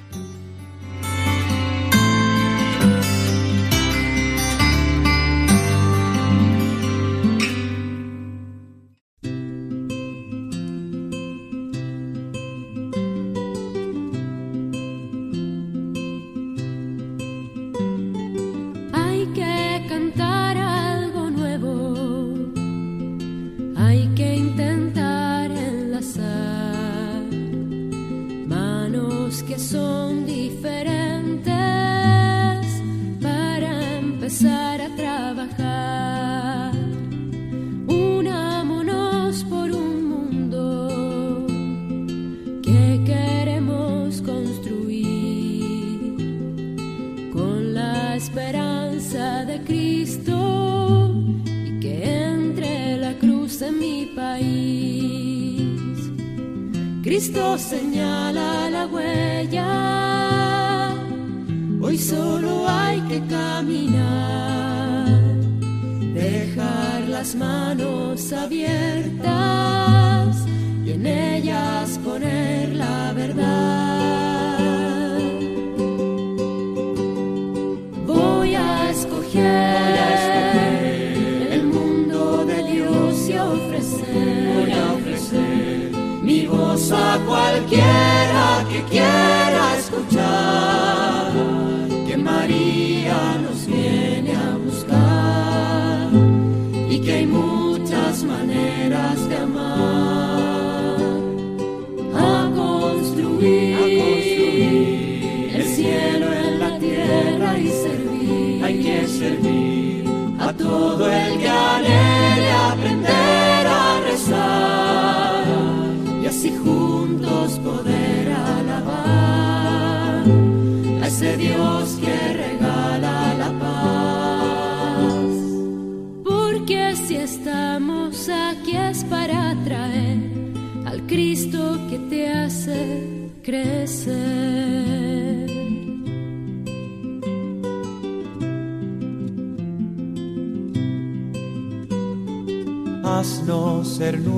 Ser 23.80 24.09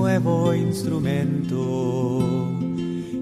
nuevo 0.03 0.53
instrumento, 0.53 2.19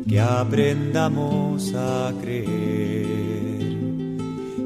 que 0.09 0.19
aprendamos 0.19 1.75
a 1.75 2.11
creer 2.23 3.07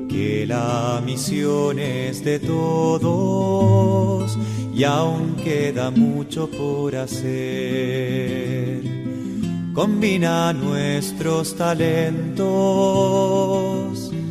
que 0.09 0.47
la 0.47 1.03
misión 1.05 1.81
es 1.81 2.25
de 2.25 2.39
todos 2.39 4.39
y 4.73 4.85
aún 4.85 5.35
queda 5.43 5.91
mucho 5.91 6.49
por 6.49 6.95
hacer. 6.95 8.85
Combina 9.75 10.53
nuestros 10.53 11.57
talentos. 11.57 12.45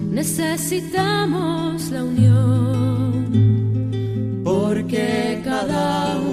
Necesitamos 0.10 1.92
la 1.92 2.06
unión, 2.06 3.26
porque 4.46 5.42
cada 5.44 6.18
uno 6.22 6.33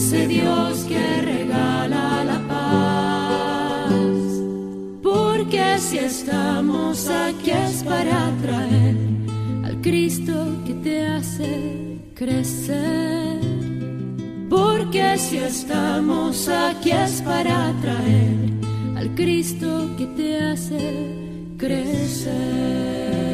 ese 0.00 0.26
Dios 0.26 0.86
que 0.88 1.20
regala 1.20 2.24
la 2.24 2.38
paz. 2.48 3.92
Porque 5.02 5.78
si 5.78 5.98
estamos 5.98 7.06
aquí 7.08 7.50
es 7.50 7.82
para 7.82 8.18
traer 8.42 8.96
al 9.62 9.76
Cristo 9.82 10.34
que 10.66 10.74
te 10.84 11.06
hace 11.06 11.50
crecer. 12.14 13.40
Porque 14.48 15.18
si 15.18 15.36
estamos 15.36 16.48
aquí 16.48 16.92
es 16.92 17.20
para 17.20 17.58
traer 17.82 18.38
al 18.96 19.14
Cristo 19.14 19.68
que 19.98 20.06
te 20.18 20.28
hace 20.48 20.82
crecer. 21.58 23.29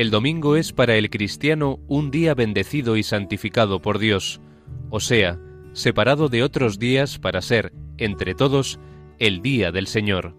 El 0.00 0.10
domingo 0.10 0.56
es 0.56 0.72
para 0.72 0.96
el 0.96 1.10
cristiano 1.10 1.78
un 1.86 2.10
día 2.10 2.32
bendecido 2.32 2.96
y 2.96 3.02
santificado 3.02 3.82
por 3.82 3.98
Dios, 3.98 4.40
o 4.88 4.98
sea, 4.98 5.38
separado 5.74 6.30
de 6.30 6.42
otros 6.42 6.78
días 6.78 7.18
para 7.18 7.42
ser, 7.42 7.74
entre 7.98 8.34
todos, 8.34 8.80
el 9.18 9.42
día 9.42 9.72
del 9.72 9.86
Señor. 9.86 10.34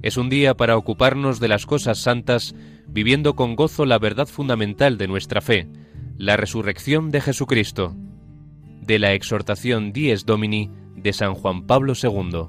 Es 0.00 0.16
un 0.16 0.30
día 0.30 0.54
para 0.54 0.78
ocuparnos 0.78 1.40
de 1.40 1.48
las 1.48 1.66
cosas 1.66 1.98
santas, 1.98 2.54
viviendo 2.88 3.36
con 3.36 3.54
gozo 3.54 3.84
la 3.84 3.98
verdad 3.98 4.26
fundamental 4.26 4.96
de 4.96 5.08
nuestra 5.08 5.42
fe, 5.42 5.68
la 6.16 6.38
resurrección 6.38 7.10
de 7.10 7.20
Jesucristo. 7.20 7.94
De 8.80 8.98
la 8.98 9.12
exhortación 9.12 9.92
Dies 9.92 10.24
Domini 10.24 10.70
de 10.94 11.12
San 11.12 11.34
Juan 11.34 11.66
Pablo 11.66 11.92
II. 12.02 12.48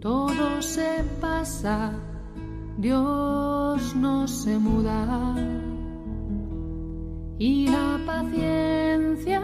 Todo 0.00 0.62
se 0.62 1.04
pasa, 1.20 1.92
Dios 2.78 3.94
no 3.94 4.26
se 4.26 4.58
muda. 4.58 5.36
Y 7.38 7.68
la 7.68 7.98
paciencia 8.06 9.42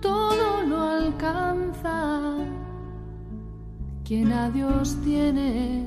todo 0.00 0.62
lo 0.68 0.80
alcanza. 0.80 2.36
Quien 4.04 4.32
a 4.32 4.50
Dios 4.50 4.96
tiene, 5.04 5.86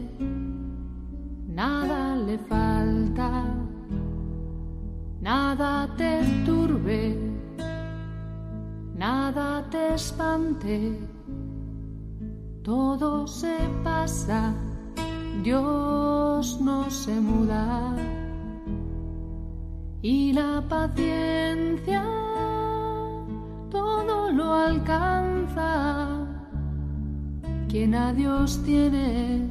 nada 1.47 2.15
le 2.15 2.37
falta, 2.39 3.45
nada 5.21 5.87
te 5.95 6.23
turbe 6.45 7.26
te 9.69 9.93
espante, 9.93 10.97
todo 12.63 13.27
se 13.27 13.55
pasa, 13.83 14.53
Dios 15.43 16.59
no 16.59 16.89
se 16.89 17.13
muda 17.19 17.93
y 20.01 20.33
la 20.33 20.63
paciencia 20.67 22.03
todo 23.69 24.31
lo 24.31 24.53
alcanza. 24.53 26.07
Quien 27.69 27.93
a 27.93 28.13
Dios 28.13 28.59
tiene, 28.65 29.47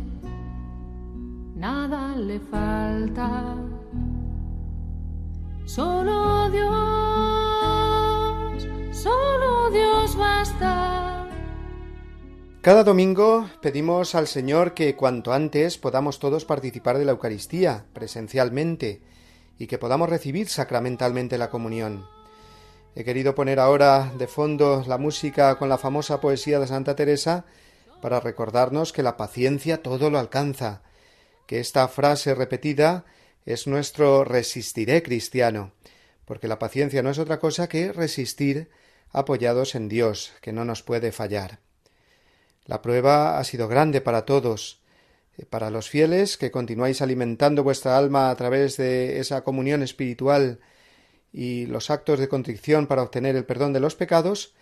nada 1.54 2.16
le 2.16 2.40
falta. 2.40 3.54
Solo 5.64 6.50
Dios 6.50 7.05
Cada 12.66 12.82
domingo 12.82 13.48
pedimos 13.62 14.16
al 14.16 14.26
Señor 14.26 14.74
que 14.74 14.96
cuanto 14.96 15.32
antes 15.32 15.78
podamos 15.78 16.18
todos 16.18 16.44
participar 16.44 16.98
de 16.98 17.04
la 17.04 17.12
Eucaristía 17.12 17.86
presencialmente 17.92 19.02
y 19.56 19.68
que 19.68 19.78
podamos 19.78 20.10
recibir 20.10 20.48
sacramentalmente 20.48 21.38
la 21.38 21.48
comunión. 21.48 22.08
He 22.96 23.04
querido 23.04 23.36
poner 23.36 23.60
ahora 23.60 24.12
de 24.18 24.26
fondo 24.26 24.82
la 24.88 24.98
música 24.98 25.56
con 25.58 25.68
la 25.68 25.78
famosa 25.78 26.20
poesía 26.20 26.58
de 26.58 26.66
Santa 26.66 26.96
Teresa 26.96 27.44
para 28.02 28.18
recordarnos 28.18 28.92
que 28.92 29.04
la 29.04 29.16
paciencia 29.16 29.80
todo 29.80 30.10
lo 30.10 30.18
alcanza, 30.18 30.82
que 31.46 31.60
esta 31.60 31.86
frase 31.86 32.34
repetida 32.34 33.04
es 33.44 33.68
nuestro 33.68 34.24
resistiré 34.24 35.04
cristiano, 35.04 35.70
porque 36.24 36.48
la 36.48 36.58
paciencia 36.58 37.04
no 37.04 37.10
es 37.10 37.20
otra 37.20 37.38
cosa 37.38 37.68
que 37.68 37.92
resistir 37.92 38.70
apoyados 39.12 39.76
en 39.76 39.88
Dios, 39.88 40.32
que 40.40 40.52
no 40.52 40.64
nos 40.64 40.82
puede 40.82 41.12
fallar. 41.12 41.60
La 42.66 42.82
prueba 42.82 43.38
ha 43.38 43.44
sido 43.44 43.68
grande 43.68 44.00
para 44.00 44.24
todos, 44.24 44.80
eh, 45.38 45.46
para 45.46 45.70
los 45.70 45.88
fieles 45.88 46.36
que 46.36 46.50
continuáis 46.50 47.00
alimentando 47.00 47.62
vuestra 47.62 47.96
alma 47.96 48.30
a 48.30 48.36
través 48.36 48.76
de 48.76 49.20
esa 49.20 49.44
comunión 49.44 49.82
espiritual 49.82 50.60
y 51.32 51.66
los 51.66 51.90
actos 51.90 52.18
de 52.18 52.28
contrición 52.28 52.86
para 52.86 53.02
obtener 53.02 53.36
el 53.36 53.44
perdón 53.44 53.72
de 53.72 53.80
los 53.80 53.94
pecados, 53.94 54.54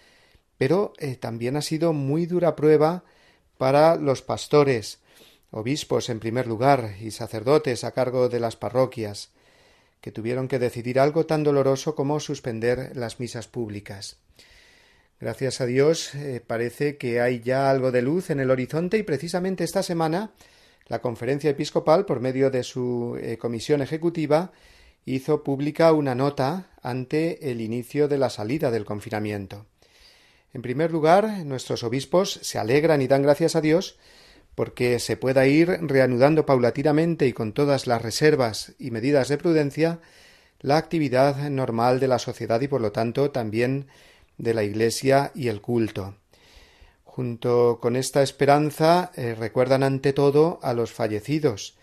pero 0.59 0.93
eh, 0.99 1.17
también 1.17 1.57
ha 1.57 1.63
sido 1.63 1.93
muy 1.93 2.27
dura 2.27 2.57
prueba 2.57 3.05
para 3.59 3.97
los 3.97 4.23
pastores, 4.23 5.01
obispos 5.51 6.11
en 6.11 6.21
primer 6.21 6.47
lugar 6.47 6.97
y 7.01 7.11
sacerdotes 7.11 7.85
a 7.85 7.93
cargo 7.93 8.29
de 8.29 8.41
las 8.41 8.57
parroquias, 8.57 9.31
que 10.01 10.13
tuvieron 10.13 10.49
que 10.49 10.59
decidir 10.59 11.01
algo 11.01 11.25
tan 11.25 11.45
doloroso 11.45 11.95
como 11.95 12.21
suspender 12.21 12.95
las 12.95 13.21
misas 13.21 13.49
públicas. 13.49 14.19
Gracias 15.21 15.61
a 15.61 15.67
Dios 15.67 16.15
eh, 16.15 16.43
parece 16.45 16.97
que 16.97 17.21
hay 17.21 17.41
ya 17.41 17.71
algo 17.71 17.93
de 17.93 18.03
luz 18.03 18.31
en 18.31 18.41
el 18.41 18.51
horizonte 18.51 18.99
y 18.99 19.05
precisamente 19.05 19.65
esta 19.65 19.83
semana 19.83 20.33
la 20.87 21.01
conferencia 21.01 21.51
episcopal, 21.51 22.05
por 22.05 22.21
medio 22.21 22.51
de 22.51 22.63
su 22.63 23.17
eh, 23.21 23.39
comisión 23.39 23.81
ejecutiva, 23.81 24.53
hizo 25.07 25.43
pública 25.43 25.93
una 25.93 26.15
nota 26.15 26.71
ante 26.83 27.51
el 27.51 27.61
inicio 27.61 28.09
de 28.09 28.19
la 28.19 28.29
salida 28.29 28.71
del 28.71 28.85
confinamiento. 28.85 29.67
En 30.53 30.63
primer 30.63 30.93
lugar, 30.93 31.45
nuestros 31.45 31.85
obispos 31.85 32.39
se 32.43 32.59
alegran 32.59 33.01
y 33.01 33.09
dan 33.09 33.23
gracias 33.23 33.57
a 33.57 33.61
Dios 33.61 33.99
porque 34.55 34.99
se 34.99 35.17
pueda 35.17 35.47
ir 35.47 35.69
reanudando 35.69 36.47
paulatinamente 36.47 37.27
y 37.27 37.33
con 37.33 37.53
todas 37.53 37.87
las 37.87 38.03
reservas 38.03 38.75
y 38.79 38.91
medidas 38.91 39.29
de 39.29 39.39
prudencia 39.39 40.01
la 40.61 40.77
actividad 40.77 41.51
normal 41.51 41.99
de 41.99 42.09
la 42.09 42.19
sociedad 42.19 42.61
y 42.61 42.69
por 42.69 42.81
lo 42.81 42.93
tanto 42.93 43.31
también 43.31 43.87
de 44.39 44.55
la 44.55 44.63
Iglesia 44.63 45.33
y 45.35 45.49
el 45.49 45.61
culto. 45.61 46.15
Junto 47.05 47.79
con 47.81 47.97
esta 47.97 48.23
esperanza 48.23 49.13
eh, 49.15 49.35
recuerdan 49.35 49.83
ante 49.83 50.13
todo 50.13 50.59
a 50.63 50.73
los 50.75 50.93
fallecidos 50.93 51.77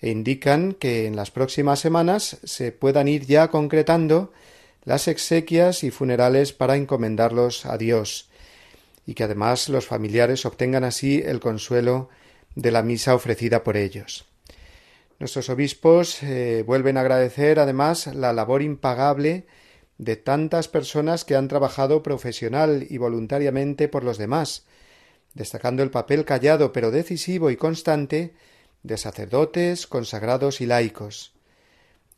e 0.00 0.10
indican 0.10 0.74
que 0.74 1.06
en 1.06 1.16
las 1.16 1.30
próximas 1.30 1.80
semanas 1.80 2.38
se 2.44 2.70
puedan 2.72 3.08
ir 3.08 3.26
ya 3.26 3.48
concretando 3.48 4.32
las 4.84 5.08
exequias 5.08 5.82
y 5.82 5.90
funerales 5.90 6.52
para 6.52 6.76
encomendarlos 6.76 7.66
a 7.66 7.76
Dios 7.76 8.28
y 9.06 9.14
que 9.14 9.24
además 9.24 9.68
los 9.68 9.86
familiares 9.86 10.46
obtengan 10.46 10.84
así 10.84 11.22
el 11.24 11.40
consuelo 11.40 12.08
de 12.54 12.70
la 12.70 12.82
misa 12.82 13.14
ofrecida 13.14 13.64
por 13.64 13.76
ellos. 13.76 14.24
Nuestros 15.18 15.48
obispos 15.48 16.22
eh, 16.22 16.62
vuelven 16.66 16.96
a 16.96 17.00
agradecer 17.00 17.58
además 17.58 18.06
la 18.08 18.32
labor 18.32 18.62
impagable 18.62 19.46
de 19.98 20.16
tantas 20.16 20.68
personas 20.68 21.24
que 21.24 21.36
han 21.36 21.48
trabajado 21.48 22.02
profesional 22.02 22.86
y 22.88 22.98
voluntariamente 22.98 23.88
por 23.88 24.04
los 24.04 24.18
demás, 24.18 24.64
destacando 25.34 25.82
el 25.82 25.90
papel 25.90 26.24
callado 26.24 26.72
pero 26.72 26.90
decisivo 26.90 27.50
y 27.50 27.56
constante 27.56 28.34
de 28.82 28.96
sacerdotes, 28.98 29.86
consagrados 29.86 30.60
y 30.60 30.66
laicos. 30.66 31.32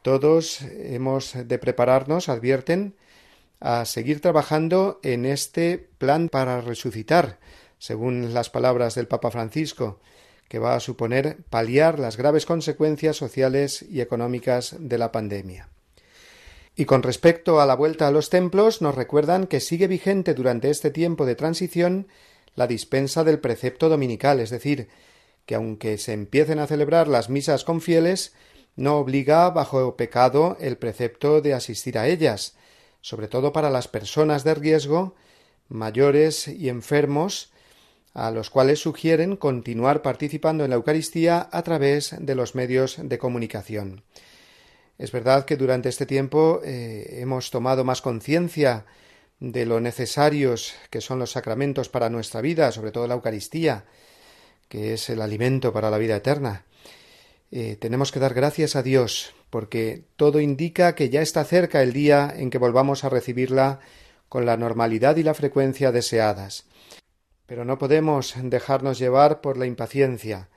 Todos 0.02 0.62
hemos 0.62 1.34
de 1.34 1.58
prepararnos, 1.58 2.28
advierten, 2.28 2.94
a 3.60 3.84
seguir 3.84 4.20
trabajando 4.20 5.00
en 5.02 5.26
este 5.26 5.88
plan 5.98 6.28
para 6.28 6.60
resucitar, 6.60 7.38
según 7.78 8.32
las 8.32 8.50
palabras 8.50 8.94
del 8.94 9.08
Papa 9.08 9.30
Francisco, 9.30 10.00
que 10.48 10.58
va 10.58 10.74
a 10.74 10.80
suponer 10.80 11.38
paliar 11.50 11.98
las 11.98 12.16
graves 12.16 12.46
consecuencias 12.46 13.16
sociales 13.16 13.84
y 13.88 14.00
económicas 14.00 14.76
de 14.78 14.98
la 14.98 15.12
pandemia. 15.12 15.68
Y 16.78 16.84
con 16.84 17.02
respecto 17.02 17.60
a 17.60 17.66
la 17.66 17.74
vuelta 17.74 18.06
a 18.06 18.12
los 18.12 18.30
templos, 18.30 18.82
nos 18.82 18.94
recuerdan 18.94 19.48
que 19.48 19.58
sigue 19.58 19.88
vigente 19.88 20.32
durante 20.32 20.70
este 20.70 20.92
tiempo 20.92 21.26
de 21.26 21.34
transición 21.34 22.06
la 22.54 22.68
dispensa 22.68 23.24
del 23.24 23.40
precepto 23.40 23.88
dominical, 23.88 24.38
es 24.38 24.50
decir, 24.50 24.88
que 25.44 25.56
aunque 25.56 25.98
se 25.98 26.12
empiecen 26.12 26.60
a 26.60 26.68
celebrar 26.68 27.08
las 27.08 27.30
misas 27.30 27.64
con 27.64 27.80
fieles, 27.80 28.32
no 28.76 28.98
obliga 28.98 29.50
bajo 29.50 29.96
pecado 29.96 30.56
el 30.60 30.76
precepto 30.76 31.40
de 31.40 31.52
asistir 31.52 31.98
a 31.98 32.06
ellas, 32.06 32.54
sobre 33.00 33.26
todo 33.26 33.52
para 33.52 33.70
las 33.70 33.88
personas 33.88 34.44
de 34.44 34.54
riesgo, 34.54 35.16
mayores 35.68 36.46
y 36.46 36.68
enfermos, 36.68 37.50
a 38.14 38.30
los 38.30 38.50
cuales 38.50 38.78
sugieren 38.78 39.36
continuar 39.36 40.00
participando 40.00 40.62
en 40.62 40.70
la 40.70 40.76
Eucaristía 40.76 41.48
a 41.50 41.62
través 41.62 42.14
de 42.20 42.36
los 42.36 42.54
medios 42.54 42.98
de 43.02 43.18
comunicación. 43.18 44.04
Es 44.99 45.12
verdad 45.12 45.44
que 45.44 45.57
durante 45.57 45.88
este 45.88 46.07
tiempo 46.07 46.61
eh, 46.64 47.20
hemos 47.20 47.53
tomado 47.53 47.84
más 47.84 48.03
conciencia 48.03 48.84
de 49.38 49.64
lo 49.64 49.80
necesarios 49.80 50.74
que 50.90 51.01
son 51.01 51.20
los 51.20 51.30
sacramentos 51.30 51.88
para 51.88 52.11
nuestra 52.11 52.40
vida, 52.40 52.72
sobre 52.72 52.90
todo 52.90 53.07
la 53.07 53.14
Eucaristía, 53.14 53.84
que 54.68 54.94
es 54.94 55.09
el 55.09 55.22
alimento 55.22 55.72
para 55.72 55.90
la 55.90 55.99
vida 55.99 56.16
eterna. 56.16 56.64
Eh, 57.53 57.76
tenemos 57.76 58.11
que 58.11 58.18
dar 58.18 58.34
gracias 58.34 58.74
a 58.74 58.82
Dios, 58.82 59.34
porque 59.51 60.05
todo 60.16 60.40
indica 60.40 60.96
que 60.96 61.09
ya 61.09 61.22
está 61.22 61.44
cerca 61.44 61.80
el 61.82 61.92
día 61.92 62.34
en 62.36 62.51
que 62.51 62.59
volvamos 62.59 63.05
a 63.05 63.09
recibirla 63.09 63.78
con 64.28 64.44
la 64.46 64.57
normalidad 64.57 65.16
y 65.16 65.22
la 65.22 65.32
frecuencia 65.32 65.92
deseadas. 65.92 66.66
Pero 67.46 67.64
no 67.64 67.78
podemos 67.78 68.34
dejarnos 68.42 68.99
llevar 68.99 69.40
por 69.40 69.57
la 69.57 69.64
impaciencia. 69.64 70.49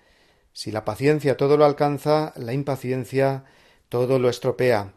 Si 0.51 0.71
la 0.71 0.83
paciencia 0.83 1.37
todo 1.37 1.55
lo 1.55 1.63
alcanza, 1.63 2.33
la 2.35 2.51
impaciencia 2.51 3.45
todo 3.91 4.19
lo 4.19 4.29
estropea. 4.29 4.93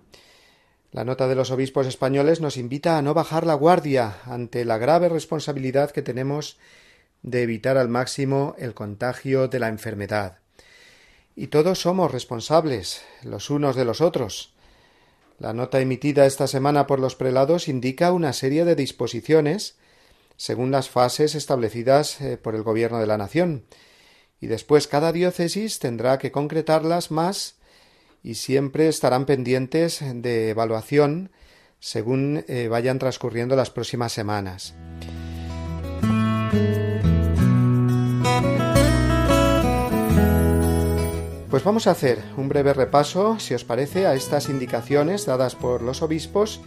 La 0.93 1.03
nota 1.03 1.27
de 1.27 1.35
los 1.35 1.51
obispos 1.51 1.89
españoles 1.89 2.41
nos 2.41 2.57
invita 2.57 2.97
a 2.97 3.03
no 3.03 3.13
bajar 3.13 3.45
la 3.45 3.55
guardia 3.55 4.19
ante 4.25 4.65
la 4.65 4.79
grave 4.79 5.09
responsabilidad 5.09 5.91
que 5.91 6.01
tenemos 6.01 6.59
de 7.23 7.43
evitar 7.43 7.77
al 7.77 7.89
máximo 7.89 8.55
el 8.57 8.73
contagio 8.73 9.49
de 9.49 9.59
la 9.59 9.67
enfermedad. 9.67 10.39
Y 11.35 11.49
todos 11.49 11.81
somos 11.81 12.13
responsables 12.13 13.03
los 13.25 13.51
unos 13.51 13.75
de 13.75 13.85
los 13.85 14.01
otros. 14.01 14.55
La 15.41 15.53
nota 15.53 15.81
emitida 15.81 16.25
esta 16.25 16.47
semana 16.47 16.87
por 16.87 17.01
los 17.01 17.17
prelados 17.17 17.67
indica 17.67 18.13
una 18.13 18.33
serie 18.33 18.65
de 18.65 18.77
disposiciones 18.77 19.77
según 20.37 20.71
las 20.71 20.89
fases 20.89 21.35
establecidas 21.35 22.21
eh, 22.21 22.37
por 22.37 22.55
el 22.55 22.63
Gobierno 22.63 23.01
de 23.01 23.09
la 23.09 23.19
Nación, 23.19 23.65
y 24.41 24.47
después 24.47 24.87
cada 24.87 25.11
diócesis 25.11 25.81
tendrá 25.81 26.19
que 26.19 26.31
concretarlas 26.31 27.11
más 27.11 27.57
y 28.25 28.35
siempre 28.35 28.89
estarán 28.89 29.27
pendientes 29.27 30.03
de 30.03 30.51
evaluación 30.51 31.31
según 31.79 32.43
eh, 32.49 32.69
vayan 32.69 32.99
transcurriendo 32.99 33.55
las 33.55 33.71
próximas 33.71 34.11
semanas. 34.11 34.75
Pues 41.51 41.63
vamos 41.63 41.87
a 41.87 41.93
hacer 41.93 42.19
un 42.37 42.49
breve 42.49 42.73
repaso, 42.73 43.39
si 43.39 43.55
os 43.55 43.65
parece, 43.65 44.07
a 44.07 44.15
estas 44.15 44.49
indicaciones 44.49 45.27
dadas 45.27 45.55
por 45.55 45.83
los 45.83 46.03
obispos 46.03 46.63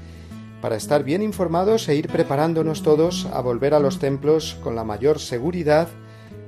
para 0.62 0.78
estar 0.78 1.04
bien 1.04 1.22
informados 1.22 1.90
e 1.90 1.96
ir 1.96 2.08
preparándonos 2.08 2.84
todos 2.84 3.26
a 3.34 3.42
volver 3.42 3.74
a 3.74 3.80
los 3.80 4.00
templos 4.00 4.58
con 4.64 4.76
la 4.76 4.84
mayor 4.84 5.20
seguridad, 5.20 5.90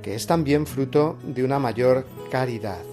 que 0.02 0.14
es 0.14 0.26
también 0.26 0.66
fruto 0.66 1.18
de 1.22 1.44
una 1.44 1.58
mayor 1.58 2.06
caridad. 2.30 2.89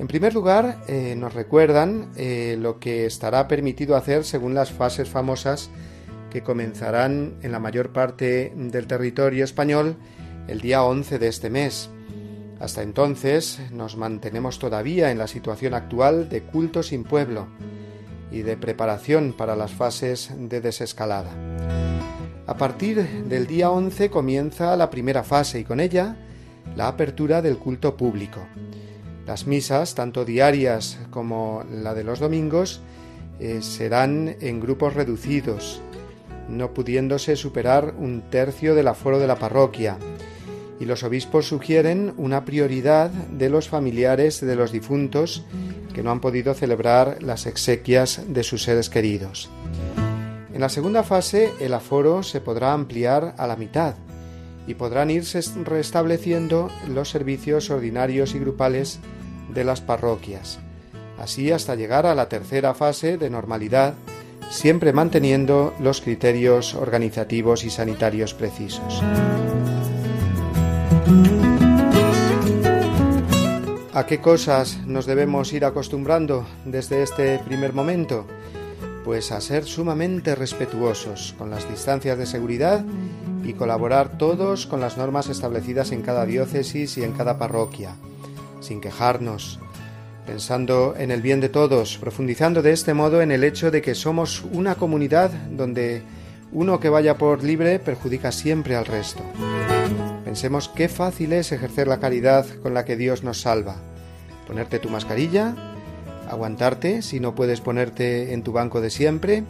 En 0.00 0.08
primer 0.08 0.32
lugar, 0.32 0.78
eh, 0.88 1.14
nos 1.14 1.34
recuerdan 1.34 2.10
eh, 2.16 2.56
lo 2.58 2.80
que 2.80 3.04
estará 3.04 3.46
permitido 3.48 3.96
hacer 3.96 4.24
según 4.24 4.54
las 4.54 4.72
fases 4.72 5.10
famosas 5.10 5.68
que 6.30 6.42
comenzarán 6.42 7.36
en 7.42 7.52
la 7.52 7.58
mayor 7.58 7.92
parte 7.92 8.50
del 8.56 8.86
territorio 8.86 9.44
español 9.44 9.96
el 10.48 10.62
día 10.62 10.84
11 10.84 11.18
de 11.18 11.28
este 11.28 11.50
mes. 11.50 11.90
Hasta 12.60 12.80
entonces 12.80 13.60
nos 13.72 13.98
mantenemos 13.98 14.58
todavía 14.58 15.10
en 15.10 15.18
la 15.18 15.26
situación 15.26 15.74
actual 15.74 16.30
de 16.30 16.44
culto 16.44 16.82
sin 16.82 17.04
pueblo 17.04 17.48
y 18.32 18.40
de 18.40 18.56
preparación 18.56 19.34
para 19.36 19.54
las 19.54 19.70
fases 19.70 20.30
de 20.34 20.62
desescalada. 20.62 21.30
A 22.46 22.56
partir 22.56 23.06
del 23.28 23.46
día 23.46 23.70
11 23.70 24.08
comienza 24.08 24.74
la 24.78 24.88
primera 24.88 25.24
fase 25.24 25.60
y 25.60 25.64
con 25.64 25.78
ella 25.78 26.16
la 26.74 26.88
apertura 26.88 27.42
del 27.42 27.58
culto 27.58 27.98
público. 27.98 28.40
Las 29.30 29.46
misas, 29.46 29.94
tanto 29.94 30.24
diarias 30.24 30.98
como 31.10 31.62
la 31.70 31.94
de 31.94 32.02
los 32.02 32.18
domingos, 32.18 32.80
eh, 33.38 33.62
serán 33.62 34.34
en 34.40 34.58
grupos 34.58 34.94
reducidos, 34.94 35.80
no 36.48 36.74
pudiéndose 36.74 37.36
superar 37.36 37.94
un 37.96 38.22
tercio 38.28 38.74
del 38.74 38.88
aforo 38.88 39.20
de 39.20 39.28
la 39.28 39.36
parroquia, 39.36 39.98
y 40.80 40.84
los 40.84 41.04
obispos 41.04 41.46
sugieren 41.46 42.12
una 42.16 42.44
prioridad 42.44 43.10
de 43.10 43.50
los 43.50 43.68
familiares 43.68 44.40
de 44.40 44.56
los 44.56 44.72
difuntos 44.72 45.44
que 45.94 46.02
no 46.02 46.10
han 46.10 46.20
podido 46.20 46.52
celebrar 46.52 47.22
las 47.22 47.46
exequias 47.46 48.22
de 48.26 48.42
sus 48.42 48.64
seres 48.64 48.90
queridos. 48.90 49.48
En 50.52 50.60
la 50.60 50.68
segunda 50.68 51.04
fase 51.04 51.52
el 51.60 51.74
aforo 51.74 52.24
se 52.24 52.40
podrá 52.40 52.72
ampliar 52.72 53.36
a 53.38 53.46
la 53.46 53.54
mitad 53.54 53.94
y 54.66 54.74
podrán 54.74 55.08
irse 55.08 55.40
restableciendo 55.64 56.68
los 56.88 57.10
servicios 57.10 57.70
ordinarios 57.70 58.34
y 58.34 58.40
grupales 58.40 58.98
de 59.54 59.64
las 59.64 59.80
parroquias, 59.80 60.58
así 61.18 61.52
hasta 61.52 61.74
llegar 61.74 62.06
a 62.06 62.14
la 62.14 62.28
tercera 62.28 62.74
fase 62.74 63.18
de 63.18 63.30
normalidad, 63.30 63.94
siempre 64.50 64.92
manteniendo 64.92 65.74
los 65.78 66.00
criterios 66.00 66.74
organizativos 66.74 67.64
y 67.64 67.70
sanitarios 67.70 68.34
precisos. 68.34 69.02
¿A 73.92 74.06
qué 74.06 74.20
cosas 74.20 74.78
nos 74.86 75.04
debemos 75.04 75.52
ir 75.52 75.64
acostumbrando 75.64 76.46
desde 76.64 77.02
este 77.02 77.38
primer 77.40 77.72
momento? 77.72 78.24
Pues 79.04 79.32
a 79.32 79.40
ser 79.40 79.64
sumamente 79.64 80.34
respetuosos 80.34 81.34
con 81.36 81.50
las 81.50 81.68
distancias 81.68 82.16
de 82.16 82.26
seguridad 82.26 82.84
y 83.44 83.52
colaborar 83.54 84.16
todos 84.16 84.66
con 84.66 84.80
las 84.80 84.96
normas 84.96 85.28
establecidas 85.28 85.90
en 85.92 86.02
cada 86.02 86.24
diócesis 86.24 86.96
y 86.98 87.04
en 87.04 87.12
cada 87.12 87.38
parroquia, 87.38 87.96
sin 88.60 88.80
quejarnos, 88.80 89.58
pensando 90.26 90.94
en 90.96 91.10
el 91.10 91.22
bien 91.22 91.40
de 91.40 91.48
todos, 91.48 91.98
profundizando 91.98 92.62
de 92.62 92.72
este 92.72 92.94
modo 92.94 93.22
en 93.22 93.32
el 93.32 93.44
hecho 93.44 93.70
de 93.70 93.82
que 93.82 93.94
somos 93.94 94.44
una 94.52 94.76
comunidad 94.76 95.30
donde 95.50 96.02
Uno 96.52 96.80
que 96.80 96.88
vaya 96.88 97.16
por 97.16 97.44
libre 97.44 97.78
perjudica 97.78 98.32
siempre 98.32 98.74
al 98.74 98.84
resto. 98.84 99.22
Pensemos 100.24 100.68
qué 100.68 100.88
fácil 100.88 101.32
es 101.32 101.52
ejercer 101.52 101.86
la 101.86 102.00
caridad 102.00 102.44
con 102.62 102.74
la 102.74 102.84
que 102.84 102.96
Dios 102.96 103.22
nos 103.22 103.40
salva. 103.40 103.76
Ponerte 104.48 104.80
tu 104.80 104.88
mascarilla, 104.88 105.54
aguantarte 106.28 107.02
si 107.02 107.20
no 107.20 107.36
puedes 107.36 107.60
ponerte 107.60 108.32
en 108.32 108.42
tu 108.42 108.50
banco 108.50 108.80
de 108.80 108.90
siempre, 108.90 109.44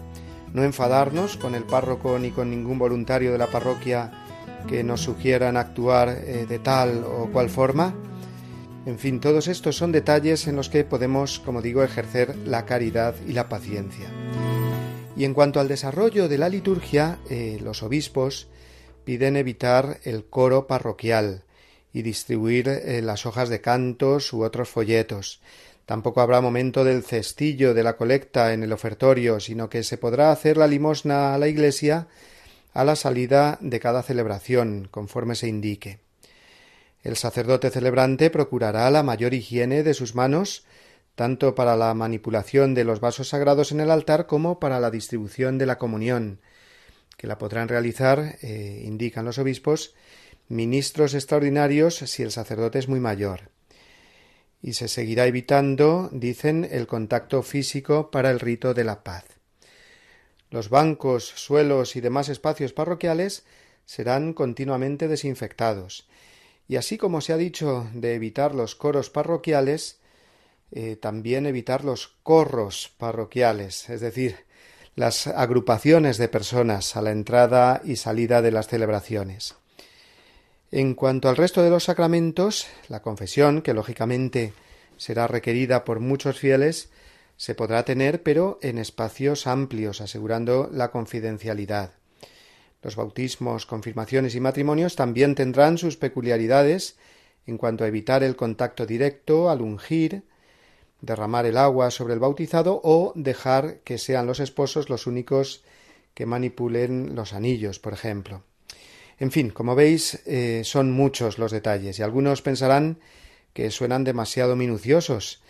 no 0.52 0.62
enfadarnos 0.62 1.36
con 1.36 1.54
el 1.54 1.64
párroco 1.64 2.18
ni 2.18 2.32
con 2.32 2.50
ningún 2.50 2.78
voluntario 2.78 3.32
de 3.32 3.38
la 3.38 3.46
parroquia 3.46 4.10
que 4.68 4.84
nos 4.84 5.00
sugieran 5.00 5.56
actuar 5.56 6.08
eh, 6.08 6.46
de 6.48 6.58
tal 6.58 7.04
o 7.04 7.30
cual 7.32 7.48
forma. 7.48 7.94
En 8.86 8.98
fin, 8.98 9.20
todos 9.20 9.46
estos 9.46 9.76
son 9.76 9.92
detalles 9.92 10.46
en 10.46 10.56
los 10.56 10.70
que 10.70 10.84
podemos, 10.84 11.38
como 11.38 11.60
digo, 11.60 11.82
ejercer 11.82 12.34
la 12.46 12.64
caridad 12.64 13.14
y 13.28 13.32
la 13.32 13.48
paciencia. 13.48 14.08
Y 15.16 15.24
en 15.24 15.34
cuanto 15.34 15.60
al 15.60 15.68
desarrollo 15.68 16.28
de 16.28 16.38
la 16.38 16.48
liturgia, 16.48 17.18
eh, 17.28 17.58
los 17.62 17.82
obispos 17.82 18.48
piden 19.04 19.36
evitar 19.36 19.98
el 20.04 20.24
coro 20.24 20.66
parroquial 20.66 21.44
y 21.92 22.02
distribuir 22.02 22.68
eh, 22.68 23.02
las 23.02 23.26
hojas 23.26 23.48
de 23.50 23.60
cantos 23.60 24.32
u 24.32 24.42
otros 24.42 24.68
folletos. 24.68 25.42
Tampoco 25.84 26.20
habrá 26.20 26.40
momento 26.40 26.84
del 26.84 27.02
cestillo 27.02 27.74
de 27.74 27.82
la 27.82 27.96
colecta 27.96 28.54
en 28.54 28.62
el 28.62 28.72
ofertorio, 28.72 29.40
sino 29.40 29.68
que 29.68 29.82
se 29.82 29.98
podrá 29.98 30.30
hacer 30.30 30.56
la 30.56 30.68
limosna 30.68 31.34
a 31.34 31.38
la 31.38 31.48
iglesia 31.48 32.08
a 32.72 32.84
la 32.84 32.94
salida 32.94 33.58
de 33.60 33.80
cada 33.80 34.02
celebración, 34.02 34.88
conforme 34.90 35.34
se 35.34 35.48
indique. 35.48 35.98
El 37.02 37.16
sacerdote 37.16 37.70
celebrante 37.70 38.30
procurará 38.30 38.90
la 38.90 39.02
mayor 39.02 39.32
higiene 39.32 39.82
de 39.82 39.94
sus 39.94 40.14
manos, 40.14 40.64
tanto 41.14 41.54
para 41.54 41.76
la 41.76 41.94
manipulación 41.94 42.74
de 42.74 42.84
los 42.84 43.00
vasos 43.00 43.28
sagrados 43.28 43.72
en 43.72 43.80
el 43.80 43.90
altar 43.90 44.26
como 44.26 44.60
para 44.60 44.80
la 44.80 44.90
distribución 44.90 45.58
de 45.58 45.66
la 45.66 45.78
comunión, 45.78 46.40
que 47.16 47.26
la 47.26 47.38
podrán 47.38 47.68
realizar, 47.68 48.38
eh, 48.42 48.82
indican 48.84 49.24
los 49.24 49.38
obispos, 49.38 49.94
ministros 50.48 51.14
extraordinarios 51.14 51.96
si 51.96 52.22
el 52.22 52.32
sacerdote 52.32 52.78
es 52.78 52.88
muy 52.88 53.00
mayor. 53.00 53.50
Y 54.62 54.74
se 54.74 54.88
seguirá 54.88 55.26
evitando, 55.26 56.10
dicen, 56.12 56.68
el 56.70 56.86
contacto 56.86 57.42
físico 57.42 58.10
para 58.10 58.30
el 58.30 58.40
rito 58.40 58.74
de 58.74 58.84
la 58.84 59.02
paz. 59.02 59.24
Los 60.50 60.68
bancos, 60.68 61.24
suelos 61.24 61.96
y 61.96 62.00
demás 62.00 62.28
espacios 62.28 62.72
parroquiales 62.72 63.44
serán 63.86 64.34
continuamente 64.34 65.08
desinfectados. 65.08 66.08
Y 66.70 66.76
así 66.76 66.98
como 66.98 67.20
se 67.20 67.32
ha 67.32 67.36
dicho 67.36 67.90
de 67.94 68.14
evitar 68.14 68.54
los 68.54 68.76
coros 68.76 69.10
parroquiales, 69.10 69.98
eh, 70.70 70.94
también 70.94 71.46
evitar 71.46 71.84
los 71.84 72.14
corros 72.22 72.94
parroquiales, 72.96 73.90
es 73.90 74.00
decir, 74.00 74.36
las 74.94 75.26
agrupaciones 75.26 76.16
de 76.16 76.28
personas 76.28 76.94
a 76.94 77.02
la 77.02 77.10
entrada 77.10 77.80
y 77.84 77.96
salida 77.96 78.40
de 78.40 78.52
las 78.52 78.68
celebraciones. 78.68 79.56
En 80.70 80.94
cuanto 80.94 81.28
al 81.28 81.36
resto 81.36 81.60
de 81.64 81.70
los 81.70 81.82
sacramentos, 81.82 82.68
la 82.86 83.02
confesión, 83.02 83.62
que 83.62 83.74
lógicamente 83.74 84.52
será 84.96 85.26
requerida 85.26 85.84
por 85.84 85.98
muchos 85.98 86.38
fieles, 86.38 86.90
se 87.36 87.56
podrá 87.56 87.84
tener, 87.84 88.22
pero 88.22 88.60
en 88.62 88.78
espacios 88.78 89.48
amplios, 89.48 90.00
asegurando 90.00 90.70
la 90.72 90.92
confidencialidad. 90.92 91.99
Los 92.82 92.96
bautismos, 92.96 93.66
confirmaciones 93.66 94.34
y 94.34 94.40
matrimonios 94.40 94.96
también 94.96 95.34
tendrán 95.34 95.76
sus 95.76 95.96
peculiaridades 95.96 96.96
en 97.46 97.58
cuanto 97.58 97.84
a 97.84 97.88
evitar 97.88 98.22
el 98.22 98.36
contacto 98.36 98.86
directo 98.86 99.50
al 99.50 99.60
ungir, 99.60 100.22
derramar 101.00 101.46
el 101.46 101.56
agua 101.56 101.90
sobre 101.90 102.14
el 102.14 102.20
bautizado 102.20 102.80
o 102.82 103.12
dejar 103.16 103.78
que 103.80 103.98
sean 103.98 104.26
los 104.26 104.40
esposos 104.40 104.88
los 104.88 105.06
únicos 105.06 105.62
que 106.14 106.26
manipulen 106.26 107.14
los 107.14 107.32
anillos, 107.32 107.78
por 107.78 107.92
ejemplo. 107.92 108.42
En 109.18 109.30
fin, 109.30 109.50
como 109.50 109.74
veis, 109.74 110.22
eh, 110.26 110.62
son 110.64 110.92
muchos 110.92 111.38
los 111.38 111.52
detalles 111.52 111.98
y 111.98 112.02
algunos 112.02 112.40
pensarán 112.42 112.98
que 113.52 113.70
suenan 113.70 114.04
demasiado 114.04 114.56
minuciosos, 114.56 115.42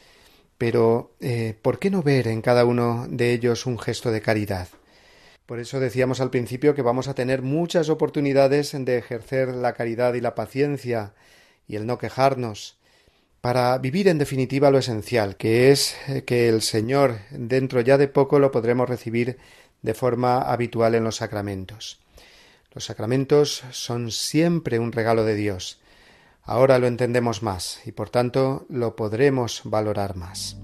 pero 0.59 1.13
eh, 1.21 1.55
¿por 1.63 1.79
qué 1.79 1.91
no 1.91 2.03
ver 2.03 2.27
en 2.27 2.43
cada 2.43 2.65
uno 2.65 3.07
de 3.09 3.33
ellos 3.33 3.67
un 3.67 3.79
gesto 3.79 4.11
de 4.11 4.21
caridad? 4.21 4.69
Por 5.51 5.59
eso 5.59 5.81
decíamos 5.81 6.21
al 6.21 6.31
principio 6.31 6.77
que 6.77 6.83
vamos 6.83 7.09
a 7.09 7.15
tener 7.17 7.43
muchas 7.43 7.89
oportunidades 7.89 8.71
de 8.73 8.99
ejercer 8.99 9.49
la 9.49 9.73
caridad 9.73 10.15
y 10.15 10.21
la 10.21 10.37
paciencia 10.37 11.13
y 11.67 11.75
el 11.75 11.89
no 11.89 11.99
quejarnos, 11.99 12.79
para 13.41 13.77
vivir 13.79 14.07
en 14.07 14.19
definitiva 14.19 14.71
lo 14.71 14.79
esencial, 14.79 15.37
que 15.37 15.73
es 15.73 15.97
eh, 16.07 16.23
que 16.23 16.49
el 16.49 16.63
Señor 16.63 17.19
dentro 17.33 17.81
ya 17.81 17.99
de 17.99 18.07
poco 18.07 18.39
lo 18.39 18.53
podremos 18.53 18.89
recibir 18.89 19.39
de 19.83 19.93
forma 19.93 20.41
habitual 20.41 20.95
en 20.95 21.03
los 21.03 21.17
sacramentos. 21.17 21.99
Los 22.73 22.85
sacramentos 22.85 23.65
son 23.73 24.13
siempre 24.13 24.79
un 24.79 24.93
regalo 24.93 25.25
de 25.25 25.35
Dios, 25.35 25.81
Ahora 26.45 26.79
lo 26.79 26.87
entendemos 26.87 27.43
más 27.43 27.81
y 27.85 27.93
por 27.93 28.09
tanto 28.09 28.67
lo 28.69 28.95
podremos 28.95 29.63
valorar 29.65 30.15
más. 30.15 30.57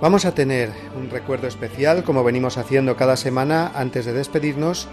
Vamos 0.00 0.24
a 0.24 0.34
tener 0.34 0.72
un 0.96 1.10
recuerdo 1.10 1.46
especial, 1.46 2.04
como 2.04 2.24
venimos 2.24 2.56
haciendo 2.56 2.96
cada 2.96 3.18
semana 3.18 3.70
antes 3.74 4.06
de 4.06 4.14
despedirnos, 4.14 4.88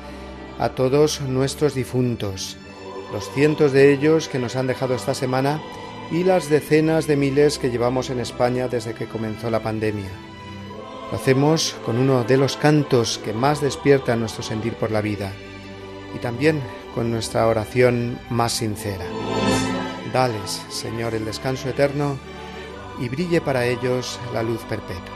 a 0.60 0.70
todos 0.70 1.22
nuestros 1.22 1.74
difuntos, 1.74 2.58
los 3.14 3.32
cientos 3.32 3.72
de 3.72 3.93
ellos 3.93 4.28
que 4.28 4.38
nos 4.38 4.58
han 4.58 4.68
dejado 4.68 4.95
esta 4.95 5.14
semana 5.14 5.62
y 6.12 6.26
las 6.26 6.49
decenas 6.49 7.08
de 7.08 7.16
miles 7.16 7.58
que 7.58 7.70
llevamos 7.70 8.10
en 8.10 8.20
España 8.20 8.68
desde 8.68 8.95
que 8.95 9.05
comenzó 9.05 9.49
la 9.49 9.62
pandemia. 9.62 10.10
Lo 11.10 11.18
hacemos 11.18 11.78
con 11.86 11.97
uno 11.97 12.26
de 12.26 12.36
los 12.36 12.58
cantos 12.58 13.18
que 13.24 13.32
más 13.32 13.62
despierta 13.62 14.18
nuestro 14.18 14.43
sentir 14.43 14.74
por 14.74 14.91
la 14.91 14.99
vida 14.99 15.32
y 16.14 16.18
también 16.18 16.62
con 16.93 17.12
nuestra 17.12 17.47
oración 17.47 18.20
más 18.30 18.51
sincera. 18.51 19.05
Dales, 20.12 20.62
Señor, 20.70 21.14
el 21.14 21.24
descanso 21.24 21.70
eterno 21.70 22.18
y 22.99 23.09
brille 23.09 23.41
para 23.41 23.65
ellos 23.65 24.19
la 24.33 24.43
luz 24.43 24.61
perpetua. 24.69 25.15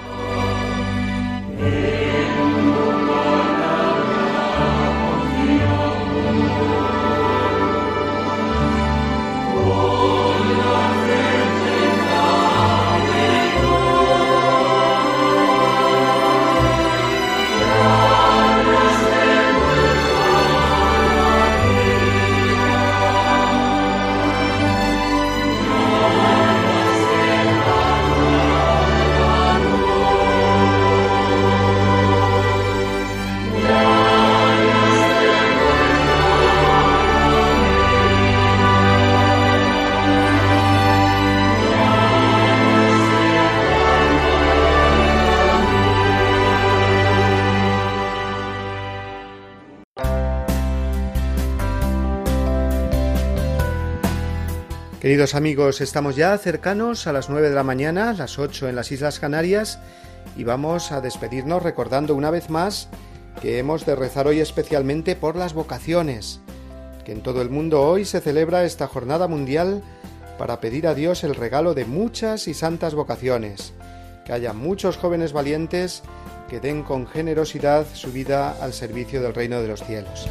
Queridos 55.11 55.35
amigos, 55.35 55.81
estamos 55.81 56.15
ya 56.15 56.37
cercanos 56.37 57.05
a 57.05 57.11
las 57.11 57.29
9 57.29 57.49
de 57.49 57.55
la 57.55 57.63
mañana, 57.63 58.13
las 58.13 58.39
8 58.39 58.69
en 58.69 58.77
las 58.77 58.93
Islas 58.93 59.19
Canarias, 59.19 59.77
y 60.37 60.45
vamos 60.45 60.93
a 60.93 61.01
despedirnos 61.01 61.61
recordando 61.61 62.15
una 62.15 62.31
vez 62.31 62.49
más 62.49 62.87
que 63.41 63.59
hemos 63.59 63.85
de 63.85 63.97
rezar 63.97 64.27
hoy 64.27 64.39
especialmente 64.39 65.17
por 65.17 65.35
las 65.35 65.53
vocaciones, 65.53 66.39
que 67.03 67.11
en 67.11 67.23
todo 67.23 67.41
el 67.41 67.49
mundo 67.49 67.81
hoy 67.81 68.05
se 68.05 68.21
celebra 68.21 68.63
esta 68.63 68.87
jornada 68.87 69.27
mundial 69.27 69.83
para 70.37 70.61
pedir 70.61 70.87
a 70.87 70.93
Dios 70.93 71.25
el 71.25 71.35
regalo 71.35 71.73
de 71.73 71.83
muchas 71.83 72.47
y 72.47 72.53
santas 72.53 72.95
vocaciones, 72.95 73.73
que 74.25 74.31
haya 74.31 74.53
muchos 74.53 74.95
jóvenes 74.95 75.33
valientes 75.33 76.03
que 76.49 76.61
den 76.61 76.83
con 76.83 77.05
generosidad 77.05 77.85
su 77.93 78.13
vida 78.13 78.55
al 78.61 78.71
servicio 78.71 79.21
del 79.21 79.33
reino 79.33 79.61
de 79.61 79.67
los 79.67 79.83
cielos 79.83 80.29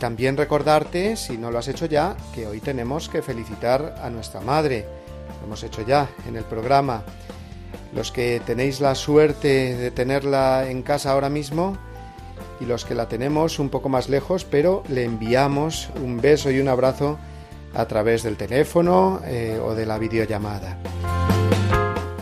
también 0.00 0.36
recordarte, 0.36 1.14
si 1.14 1.36
no 1.38 1.52
lo 1.52 1.58
has 1.58 1.68
hecho 1.68 1.86
ya, 1.86 2.16
que 2.34 2.46
hoy 2.46 2.60
tenemos 2.60 3.08
que 3.08 3.22
felicitar 3.22 3.96
a 4.02 4.08
nuestra 4.10 4.40
madre. 4.40 4.86
Lo 5.40 5.46
hemos 5.46 5.62
hecho 5.62 5.82
ya 5.86 6.08
en 6.26 6.36
el 6.36 6.44
programa. 6.44 7.04
Los 7.94 8.10
que 8.10 8.40
tenéis 8.44 8.80
la 8.80 8.94
suerte 8.94 9.76
de 9.76 9.90
tenerla 9.90 10.68
en 10.68 10.82
casa 10.82 11.12
ahora 11.12 11.28
mismo, 11.28 11.76
y 12.60 12.64
los 12.64 12.84
que 12.84 12.94
la 12.94 13.08
tenemos 13.08 13.58
un 13.58 13.68
poco 13.68 13.88
más 13.88 14.08
lejos, 14.08 14.44
pero 14.44 14.82
le 14.88 15.04
enviamos 15.04 15.90
un 16.02 16.20
beso 16.20 16.50
y 16.50 16.60
un 16.60 16.68
abrazo 16.68 17.18
a 17.74 17.84
través 17.86 18.22
del 18.22 18.36
teléfono 18.36 19.20
eh, 19.24 19.60
o 19.62 19.74
de 19.74 19.86
la 19.86 19.98
videollamada. 19.98 20.78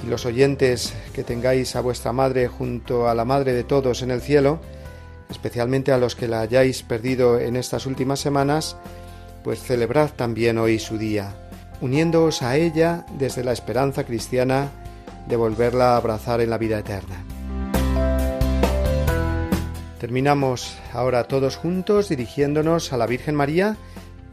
Y 0.04 0.08
los 0.08 0.26
oyentes 0.26 0.94
que 1.12 1.22
tengáis 1.22 1.76
a 1.76 1.80
vuestra 1.80 2.12
madre 2.12 2.48
junto 2.48 3.08
a 3.08 3.14
la 3.14 3.24
madre 3.24 3.52
de 3.52 3.64
todos 3.64 4.02
en 4.02 4.10
el 4.10 4.20
cielo, 4.20 4.60
especialmente 5.30 5.92
a 5.92 5.98
los 5.98 6.14
que 6.14 6.28
la 6.28 6.40
hayáis 6.40 6.82
perdido 6.82 7.38
en 7.38 7.56
estas 7.56 7.86
últimas 7.86 8.20
semanas, 8.20 8.76
pues 9.44 9.62
celebrad 9.62 10.10
también 10.10 10.58
hoy 10.58 10.78
su 10.78 10.98
día, 10.98 11.34
uniéndoos 11.80 12.42
a 12.42 12.56
ella 12.56 13.06
desde 13.18 13.44
la 13.44 13.52
esperanza 13.52 14.04
cristiana 14.04 14.70
de 15.26 15.36
volverla 15.36 15.92
a 15.92 15.96
abrazar 15.96 16.40
en 16.40 16.50
la 16.50 16.58
vida 16.58 16.78
eterna. 16.78 17.24
Terminamos 20.00 20.76
ahora 20.92 21.24
todos 21.24 21.56
juntos 21.56 22.08
dirigiéndonos 22.08 22.92
a 22.92 22.96
la 22.96 23.06
Virgen 23.06 23.34
María, 23.34 23.76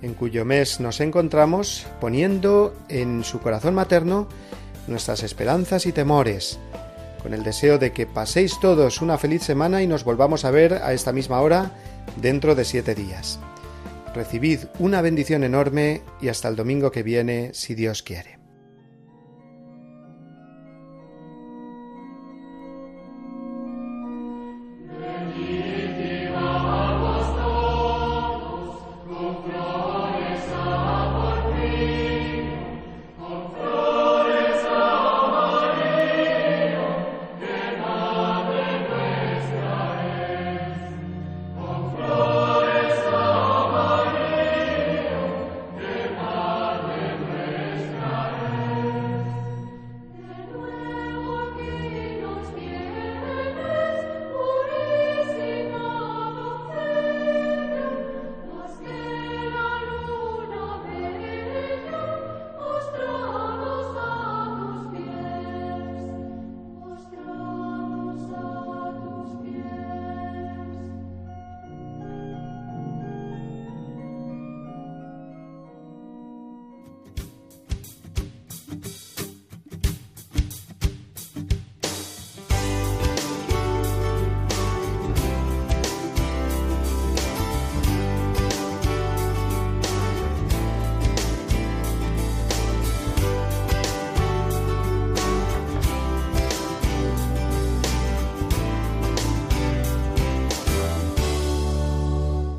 en 0.02 0.14
cuyo 0.14 0.46
mes 0.46 0.80
nos 0.80 1.02
encontramos, 1.02 1.88
poniendo 2.00 2.76
en 2.88 3.24
su 3.24 3.39
corazón 3.39 3.74
materno 3.74 4.28
nuestras 4.88 5.24
esperanzas 5.24 5.88
y 5.88 5.91
temores, 5.91 6.60
con 7.26 7.34
el 7.34 7.41
deseo 7.41 7.80
de 7.80 7.91
que 7.91 8.05
paséis 8.05 8.59
todos 8.59 9.01
una 9.01 9.17
feliz 9.17 9.41
semana 9.41 9.82
y 9.82 9.88
nos 9.88 10.03
volvamos 10.03 10.45
a 10.45 10.51
ver 10.51 10.76
a 10.76 10.93
esta 10.93 11.11
misma 11.11 11.41
hora 11.41 11.71
dentro 12.21 12.53
de 12.53 12.63
siete 12.63 12.93
días. 12.93 13.39
Recibid 14.13 14.65
una 14.78 15.01
bendición 15.01 15.43
enorme 15.43 16.03
y 16.21 16.28
hasta 16.28 16.49
el 16.49 16.55
domingo 16.55 16.91
que 16.91 17.01
viene, 17.01 17.49
si 17.55 17.73
Dios 17.73 18.03
quiere. 18.03 18.34